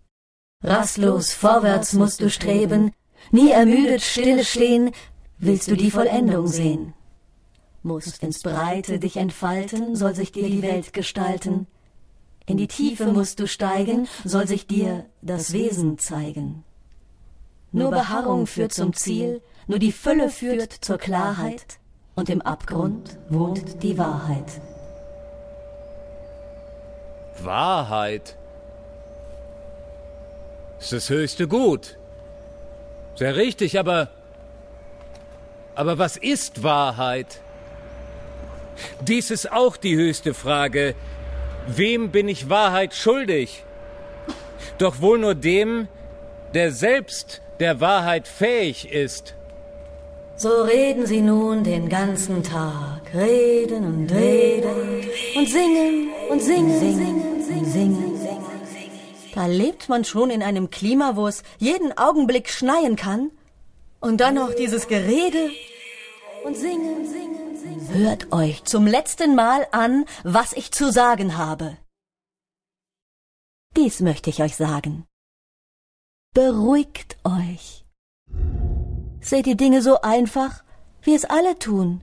Rastlos 0.62 1.32
vorwärts 1.32 1.94
musst 1.94 2.20
du 2.20 2.28
streben, 2.28 2.92
nie 3.30 3.52
ermüdet 3.52 4.02
stille 4.02 4.44
stehen, 4.44 4.92
willst 5.38 5.68
du 5.70 5.76
die 5.76 5.90
Vollendung 5.90 6.46
sehen. 6.46 6.92
Musst 7.82 8.22
ins 8.22 8.42
Breite 8.42 8.98
dich 8.98 9.16
entfalten, 9.16 9.96
soll 9.96 10.14
sich 10.14 10.32
dir 10.32 10.48
die 10.48 10.62
Welt 10.62 10.92
gestalten. 10.92 11.66
In 12.46 12.58
die 12.58 12.68
Tiefe 12.68 13.06
musst 13.06 13.40
du 13.40 13.46
steigen, 13.46 14.06
soll 14.24 14.46
sich 14.46 14.66
dir 14.66 15.06
das 15.22 15.52
Wesen 15.52 15.98
zeigen. 15.98 16.64
Nur 17.72 17.90
Beharrung 17.90 18.46
führt 18.46 18.72
zum 18.72 18.92
Ziel, 18.92 19.40
nur 19.66 19.78
die 19.78 19.92
Fülle 19.92 20.30
führt 20.30 20.72
zur 20.72 20.98
Klarheit, 20.98 21.78
und 22.16 22.28
im 22.28 22.42
Abgrund 22.42 23.18
wohnt 23.28 23.82
die 23.82 23.96
Wahrheit. 23.96 24.60
Wahrheit. 27.42 28.36
Ist 30.80 30.92
das 30.92 31.08
höchste 31.08 31.48
Gut. 31.48 31.96
Sehr 33.14 33.36
richtig, 33.36 33.78
aber. 33.78 34.10
Aber 35.74 35.98
was 35.98 36.16
ist 36.16 36.62
Wahrheit? 36.62 37.40
Dies 39.02 39.30
ist 39.30 39.50
auch 39.50 39.76
die 39.76 39.96
höchste 39.96 40.34
Frage. 40.34 40.94
Wem 41.66 42.10
bin 42.10 42.28
ich 42.28 42.48
Wahrheit 42.48 42.94
schuldig? 42.94 43.64
Doch 44.78 45.00
wohl 45.00 45.18
nur 45.18 45.34
dem, 45.34 45.88
der 46.54 46.72
selbst 46.72 47.42
der 47.60 47.80
Wahrheit 47.80 48.26
fähig 48.26 48.90
ist. 48.90 49.34
So 50.36 50.62
reden 50.62 51.06
sie 51.06 51.20
nun 51.20 51.64
den 51.64 51.88
ganzen 51.90 52.42
Tag, 52.42 53.02
reden 53.14 53.84
und 53.84 54.10
reden 54.10 55.04
und 55.36 55.48
singen 55.48 56.08
und 56.30 56.42
singen, 56.42 56.80
singen, 56.80 57.42
singen, 57.42 57.64
singen. 57.66 58.10
Da 59.34 59.46
lebt 59.46 59.88
man 59.88 60.04
schon 60.04 60.30
in 60.30 60.42
einem 60.42 60.70
Klima, 60.70 61.14
wo 61.14 61.28
es 61.28 61.42
jeden 61.58 61.96
Augenblick 61.96 62.48
schneien 62.48 62.96
kann. 62.96 63.30
Und 64.00 64.20
dann 64.20 64.34
noch 64.34 64.54
dieses 64.54 64.88
Gerede 64.88 65.50
und 66.44 66.57
singen, 66.57 67.07
singen, 67.07 67.57
singen. 67.57 67.88
Hört 67.94 68.33
euch 68.33 68.64
zum 68.64 68.87
letzten 68.87 69.35
Mal 69.35 69.66
an, 69.72 70.05
was 70.24 70.53
ich 70.53 70.72
zu 70.72 70.90
sagen 70.90 71.37
habe. 71.37 71.76
Dies 73.76 74.00
möchte 74.00 74.31
ich 74.31 74.42
euch 74.42 74.57
sagen. 74.57 75.07
Beruhigt 76.35 77.18
euch. 77.24 77.85
Seht 79.20 79.46
die 79.46 79.57
Dinge 79.57 79.83
so 79.83 80.00
einfach, 80.00 80.64
wie 81.03 81.14
es 81.14 81.24
alle 81.24 81.59
tun. 81.59 82.03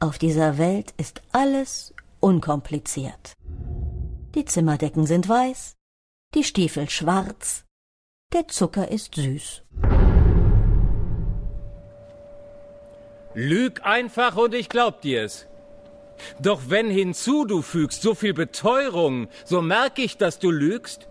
Auf 0.00 0.18
dieser 0.18 0.58
Welt 0.58 0.94
ist 0.96 1.22
alles 1.32 1.94
unkompliziert. 2.20 3.34
Die 4.34 4.44
Zimmerdecken 4.44 5.06
sind 5.06 5.28
weiß, 5.28 5.74
die 6.34 6.44
Stiefel 6.44 6.88
schwarz, 6.90 7.64
der 8.32 8.46
Zucker 8.48 8.88
ist 8.88 9.14
süß. 9.14 9.62
Lüg 13.40 13.82
einfach 13.84 14.34
und 14.34 14.52
ich 14.52 14.68
glaub 14.68 15.00
dir's. 15.00 15.46
Doch 16.40 16.62
wenn 16.66 16.90
hinzu 16.90 17.44
du 17.44 17.62
fügst 17.62 18.02
so 18.02 18.16
viel 18.16 18.34
Beteuerung, 18.34 19.28
so 19.44 19.62
merk 19.62 20.00
ich, 20.00 20.16
dass 20.16 20.40
du 20.40 20.50
lügst. 20.50 21.06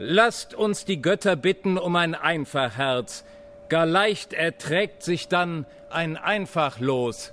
Lasst 0.00 0.52
uns 0.54 0.84
die 0.84 1.00
Götter 1.00 1.36
bitten 1.36 1.78
um 1.78 1.94
ein 1.94 2.16
Einfachherz, 2.16 3.22
gar 3.68 3.86
leicht 3.86 4.32
erträgt 4.32 5.04
sich 5.04 5.28
dann 5.28 5.66
ein 5.88 6.16
Einfachlos. 6.16 7.32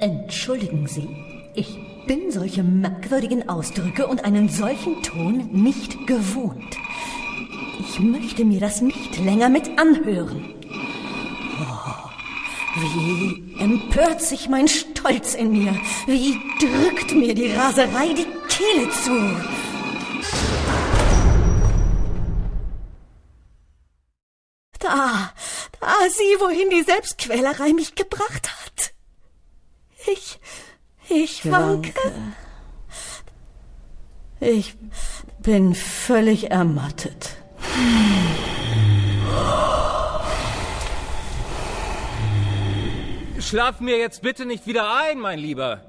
Entschuldigen 0.00 0.88
Sie, 0.88 1.08
ich 1.54 1.78
bin 2.08 2.32
solche 2.32 2.64
merkwürdigen 2.64 3.48
Ausdrücke 3.48 4.08
und 4.08 4.24
einen 4.24 4.48
solchen 4.48 5.04
Ton 5.04 5.50
nicht 5.52 6.08
gewohnt. 6.08 6.76
Ich 7.78 8.00
möchte 8.00 8.44
mir 8.44 8.58
das 8.58 8.80
nicht 8.80 9.20
länger 9.20 9.48
mit 9.48 9.78
anhören. 9.78 10.57
Wie 12.76 13.56
empört 13.58 14.20
sich 14.20 14.48
mein 14.48 14.68
Stolz 14.68 15.34
in 15.34 15.52
mir, 15.52 15.74
wie 16.06 16.38
drückt 16.60 17.12
mir 17.14 17.34
die 17.34 17.50
Raserei 17.52 18.12
die 18.12 18.26
Kehle 18.48 18.90
zu. 18.90 19.36
Da, 24.78 25.32
da 25.80 25.94
sieh, 26.10 26.40
wohin 26.40 26.70
die 26.70 26.82
Selbstquälerei 26.82 27.72
mich 27.72 27.94
gebracht 27.94 28.50
hat. 28.50 28.92
Ich, 30.06 30.38
ich 31.08 31.50
wanke. 31.50 32.12
Ich 34.40 34.76
bin 35.40 35.74
völlig 35.74 36.50
ermattet. 36.50 37.36
Schlaf 43.48 43.80
mir 43.80 43.96
jetzt 43.96 44.20
bitte 44.20 44.44
nicht 44.44 44.66
wieder 44.66 44.94
ein, 44.94 45.18
mein 45.20 45.38
Lieber. 45.38 45.80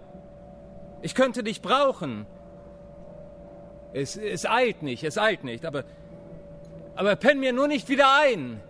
Ich 1.01 1.13
könnte 1.13 1.43
dich 1.43 1.61
brauchen. 1.61 2.25
Es, 3.91 4.15
es 4.15 4.45
eilt 4.45 4.81
nicht, 4.81 5.03
es 5.03 5.17
eilt 5.17 5.43
nicht, 5.43 5.65
aber. 5.65 5.83
Aber 6.95 7.17
penn 7.17 7.41
mir 7.41 7.51
nur 7.51 7.67
nicht 7.67 7.89
wieder 7.89 8.07
ein. 8.21 8.61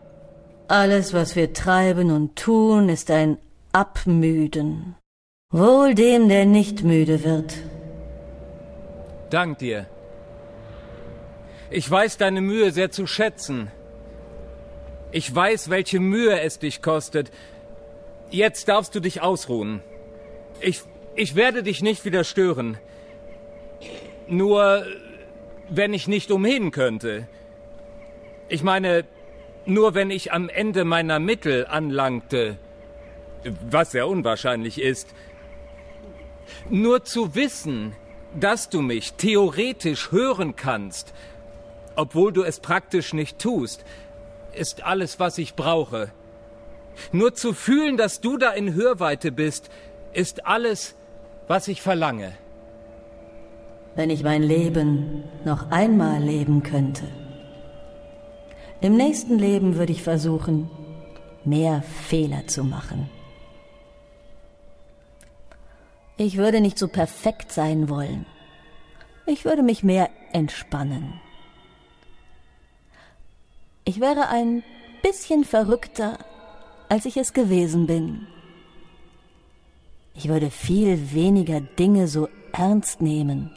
Alles, 0.68 1.14
was 1.14 1.36
wir 1.36 1.54
treiben 1.54 2.10
und 2.10 2.36
tun, 2.36 2.90
ist 2.90 3.12
ein 3.12 3.38
Abmüden. 3.74 4.96
Wohl 5.52 5.94
dem, 5.94 6.28
der 6.28 6.48
nicht 6.48 6.84
müde 6.84 7.24
wird. 7.24 7.58
Dank 9.30 9.60
dir. 9.60 9.86
Ich 11.70 11.90
weiß 11.92 12.18
deine 12.18 12.42
Mühe 12.42 12.72
sehr 12.72 12.90
zu 12.90 13.06
schätzen. 13.06 13.72
Ich 15.12 15.34
weiß, 15.34 15.70
welche 15.70 16.00
Mühe 16.00 16.40
es 16.40 16.58
dich 16.58 16.82
kostet. 16.82 17.32
Jetzt 18.32 18.68
darfst 18.68 18.94
du 18.94 19.00
dich 19.00 19.22
ausruhen. 19.22 19.82
Ich, 20.62 20.82
ich 21.16 21.36
werde 21.36 21.64
dich 21.64 21.82
nicht 21.82 22.06
wieder 22.06 22.24
stören. 22.24 22.78
Nur, 24.28 24.86
wenn 25.70 25.94
ich 25.94 26.08
nicht 26.08 26.30
umhin 26.32 26.72
könnte. 26.72 27.28
Ich 28.48 28.62
meine, 28.62 29.06
nur 29.66 29.96
wenn 29.96 30.12
ich 30.12 30.32
am 30.32 30.50
Ende 30.50 30.86
meiner 30.86 31.20
Mittel 31.20 31.66
anlangte, 31.66 32.58
was 33.70 33.92
sehr 33.92 34.08
unwahrscheinlich 34.08 34.80
ist, 34.80 35.14
nur 36.70 37.04
zu 37.04 37.36
wissen, 37.36 37.96
dass 38.40 38.70
du 38.70 38.82
mich 38.82 39.14
theoretisch 39.14 40.12
hören 40.12 40.56
kannst, 40.56 41.14
obwohl 41.96 42.32
du 42.32 42.44
es 42.44 42.60
praktisch 42.60 43.14
nicht 43.14 43.40
tust, 43.40 43.84
ist 44.54 44.84
alles, 44.84 45.20
was 45.20 45.38
ich 45.38 45.56
brauche. 45.56 46.12
Nur 47.12 47.34
zu 47.34 47.54
fühlen, 47.54 47.98
dass 47.98 48.22
du 48.22 48.38
da 48.38 48.52
in 48.52 48.74
Hörweite 48.74 49.32
bist, 49.32 49.70
ist 50.14 50.46
alles, 50.46 50.96
was 51.48 51.68
ich 51.68 51.82
verlange. 51.82 52.34
Wenn 53.96 54.10
ich 54.10 54.24
mein 54.24 54.44
Leben 54.44 55.24
noch 55.46 55.72
einmal 55.72 56.22
leben 56.22 56.64
könnte. 56.64 57.06
Im 58.82 58.96
nächsten 58.96 59.38
Leben 59.38 59.76
würde 59.76 59.92
ich 59.92 60.04
versuchen, 60.04 60.70
mehr 61.44 61.82
Fehler 62.08 62.48
zu 62.48 62.64
machen. 62.64 63.10
Ich 66.18 66.38
würde 66.38 66.62
nicht 66.62 66.78
so 66.78 66.88
perfekt 66.88 67.52
sein 67.52 67.90
wollen. 67.90 68.26
Ich 69.26 69.46
würde 69.46 69.64
mich 69.64 69.84
mehr 69.84 70.10
entspannen. 70.34 71.20
Ich 73.86 74.00
wäre 74.00 74.28
ein 74.28 74.64
bisschen 75.02 75.44
verrückter, 75.44 76.20
als 76.90 77.06
ich 77.06 77.18
es 77.18 77.34
gewesen 77.34 77.88
bin. 77.88 78.28
Ich 80.16 80.28
würde 80.28 80.52
viel 80.52 81.14
weniger 81.14 81.62
Dinge 81.62 82.08
so 82.08 82.28
ernst 82.52 83.00
nehmen. 83.00 83.52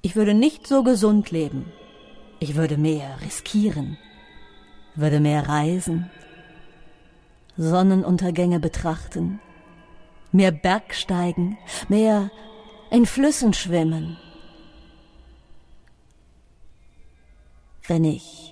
Ich 0.00 0.16
würde 0.16 0.32
nicht 0.32 0.66
so 0.66 0.82
gesund 0.82 1.30
leben. 1.30 1.70
Ich 2.40 2.56
würde 2.56 2.76
mehr 2.76 3.20
riskieren, 3.20 3.98
würde 4.96 5.20
mehr 5.20 5.48
reisen, 5.48 6.10
Sonnenuntergänge 7.56 8.58
betrachten, 8.58 9.38
mehr 10.32 10.50
Bergsteigen, 10.50 11.56
mehr 11.88 12.30
in 12.90 13.06
Flüssen 13.06 13.52
schwimmen. 13.52 14.16
Wenn 17.86 18.04
ich 18.04 18.51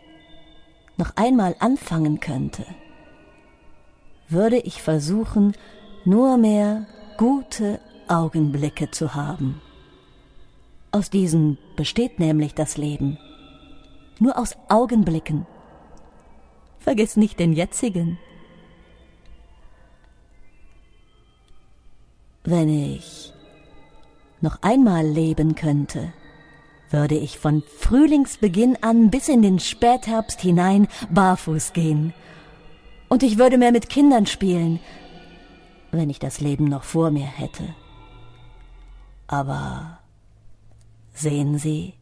noch 1.00 1.16
einmal 1.16 1.56
anfangen 1.58 2.20
könnte, 2.20 2.64
würde 4.28 4.58
ich 4.58 4.82
versuchen, 4.82 5.56
nur 6.04 6.36
mehr 6.36 6.86
gute 7.16 7.80
Augenblicke 8.06 8.90
zu 8.90 9.14
haben. 9.14 9.60
Aus 10.92 11.10
diesen 11.10 11.58
besteht 11.74 12.18
nämlich 12.20 12.54
das 12.54 12.76
Leben. 12.76 13.18
Nur 14.18 14.38
aus 14.38 14.56
Augenblicken. 14.68 15.46
Vergiss 16.78 17.16
nicht 17.16 17.38
den 17.38 17.52
jetzigen. 17.52 18.18
Wenn 22.44 22.68
ich 22.68 23.32
noch 24.40 24.62
einmal 24.62 25.06
leben 25.06 25.54
könnte, 25.54 26.12
würde 26.90 27.16
ich 27.16 27.38
von 27.38 27.62
Frühlingsbeginn 27.78 28.78
an 28.82 29.10
bis 29.10 29.28
in 29.28 29.42
den 29.42 29.58
Spätherbst 29.58 30.40
hinein 30.40 30.88
barfuß 31.10 31.72
gehen. 31.72 32.12
Und 33.08 33.22
ich 33.22 33.38
würde 33.38 33.58
mehr 33.58 33.72
mit 33.72 33.88
Kindern 33.88 34.26
spielen. 34.26 34.80
wenn 35.92 36.08
ich 36.08 36.20
das 36.20 36.40
Leben 36.40 36.66
noch 36.66 36.84
vor 36.84 37.10
mir 37.10 37.26
hätte. 37.26 37.64
Aber 39.26 39.98
sehen 41.12 41.58
Sie? 41.58 41.94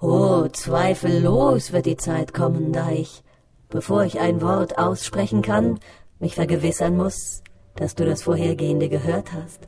Oh, 0.00 0.48
zweifellos 0.48 1.72
wird 1.72 1.86
die 1.86 1.96
Zeit 1.96 2.32
kommen, 2.32 2.72
da 2.72 2.90
ich, 2.90 3.22
bevor 3.68 4.04
ich 4.04 4.18
ein 4.18 4.40
Wort 4.40 4.78
aussprechen 4.78 5.42
kann, 5.42 5.78
mich 6.18 6.34
vergewissern 6.34 6.96
muss, 6.96 7.42
dass 7.76 7.94
du 7.94 8.04
das 8.04 8.22
Vorhergehende 8.22 8.88
gehört 8.88 9.32
hast. 9.32 9.66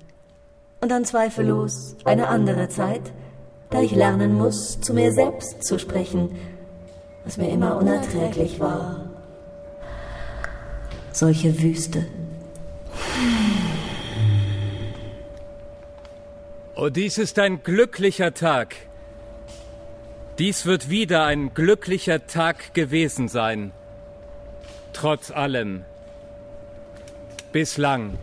Und 0.80 0.90
dann 0.90 1.04
zweifellos 1.04 1.96
eine 2.04 2.28
andere 2.28 2.68
Zeit, 2.68 3.12
da 3.72 3.80
ich 3.80 3.92
lernen 3.92 4.34
muss, 4.34 4.80
zu 4.80 4.92
mir 4.92 5.12
selbst 5.12 5.64
zu 5.64 5.78
sprechen, 5.78 6.30
was 7.24 7.38
mir 7.38 7.50
immer 7.50 7.76
unerträglich 7.76 8.60
war. 8.60 9.06
Solche 11.12 11.60
Wüste. 11.60 12.06
Oh, 16.74 16.88
dies 16.88 17.18
ist 17.18 17.38
ein 17.38 17.62
glücklicher 17.62 18.34
Tag. 18.34 18.76
Dies 20.38 20.66
wird 20.66 20.90
wieder 20.90 21.24
ein 21.26 21.54
glücklicher 21.54 22.26
Tag 22.26 22.74
gewesen 22.74 23.28
sein. 23.28 23.72
Trotz 24.92 25.30
allem. 25.30 25.84
Bislang. 27.52 28.18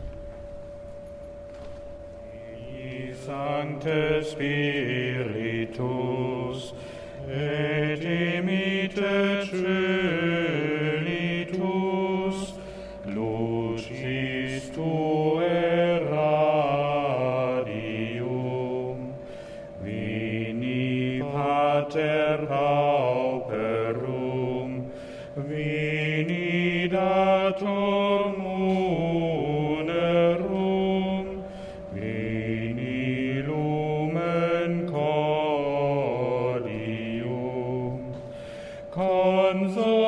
Sancte 3.29 4.23
Spiritus, 4.23 4.73
et 7.29 8.01
imite 8.03 9.45
Trinitus, 9.45 11.18
comes 39.59 39.77
on. 39.77 39.98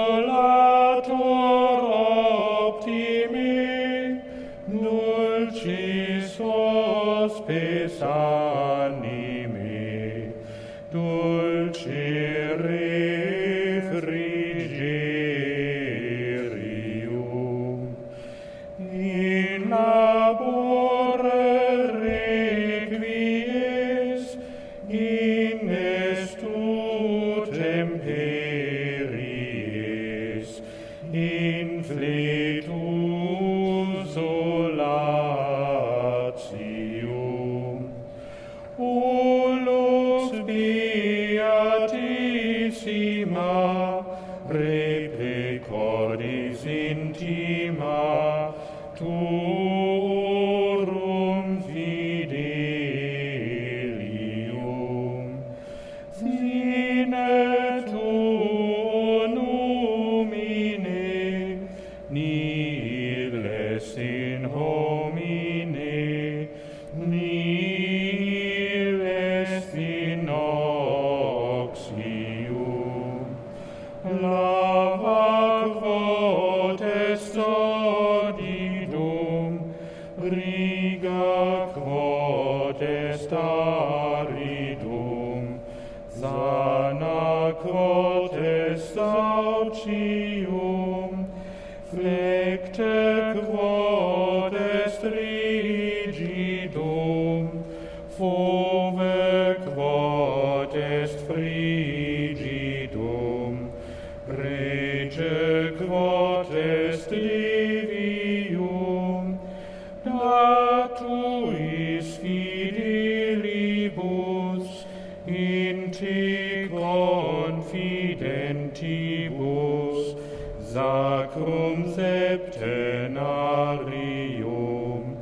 Marium, 123.92 125.18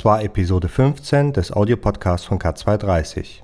Das 0.03 0.07
war 0.07 0.25
Episode 0.25 0.67
15 0.67 1.33
des 1.33 1.53
Audiopodcasts 1.53 2.27
von 2.27 2.41
K230. 2.41 3.43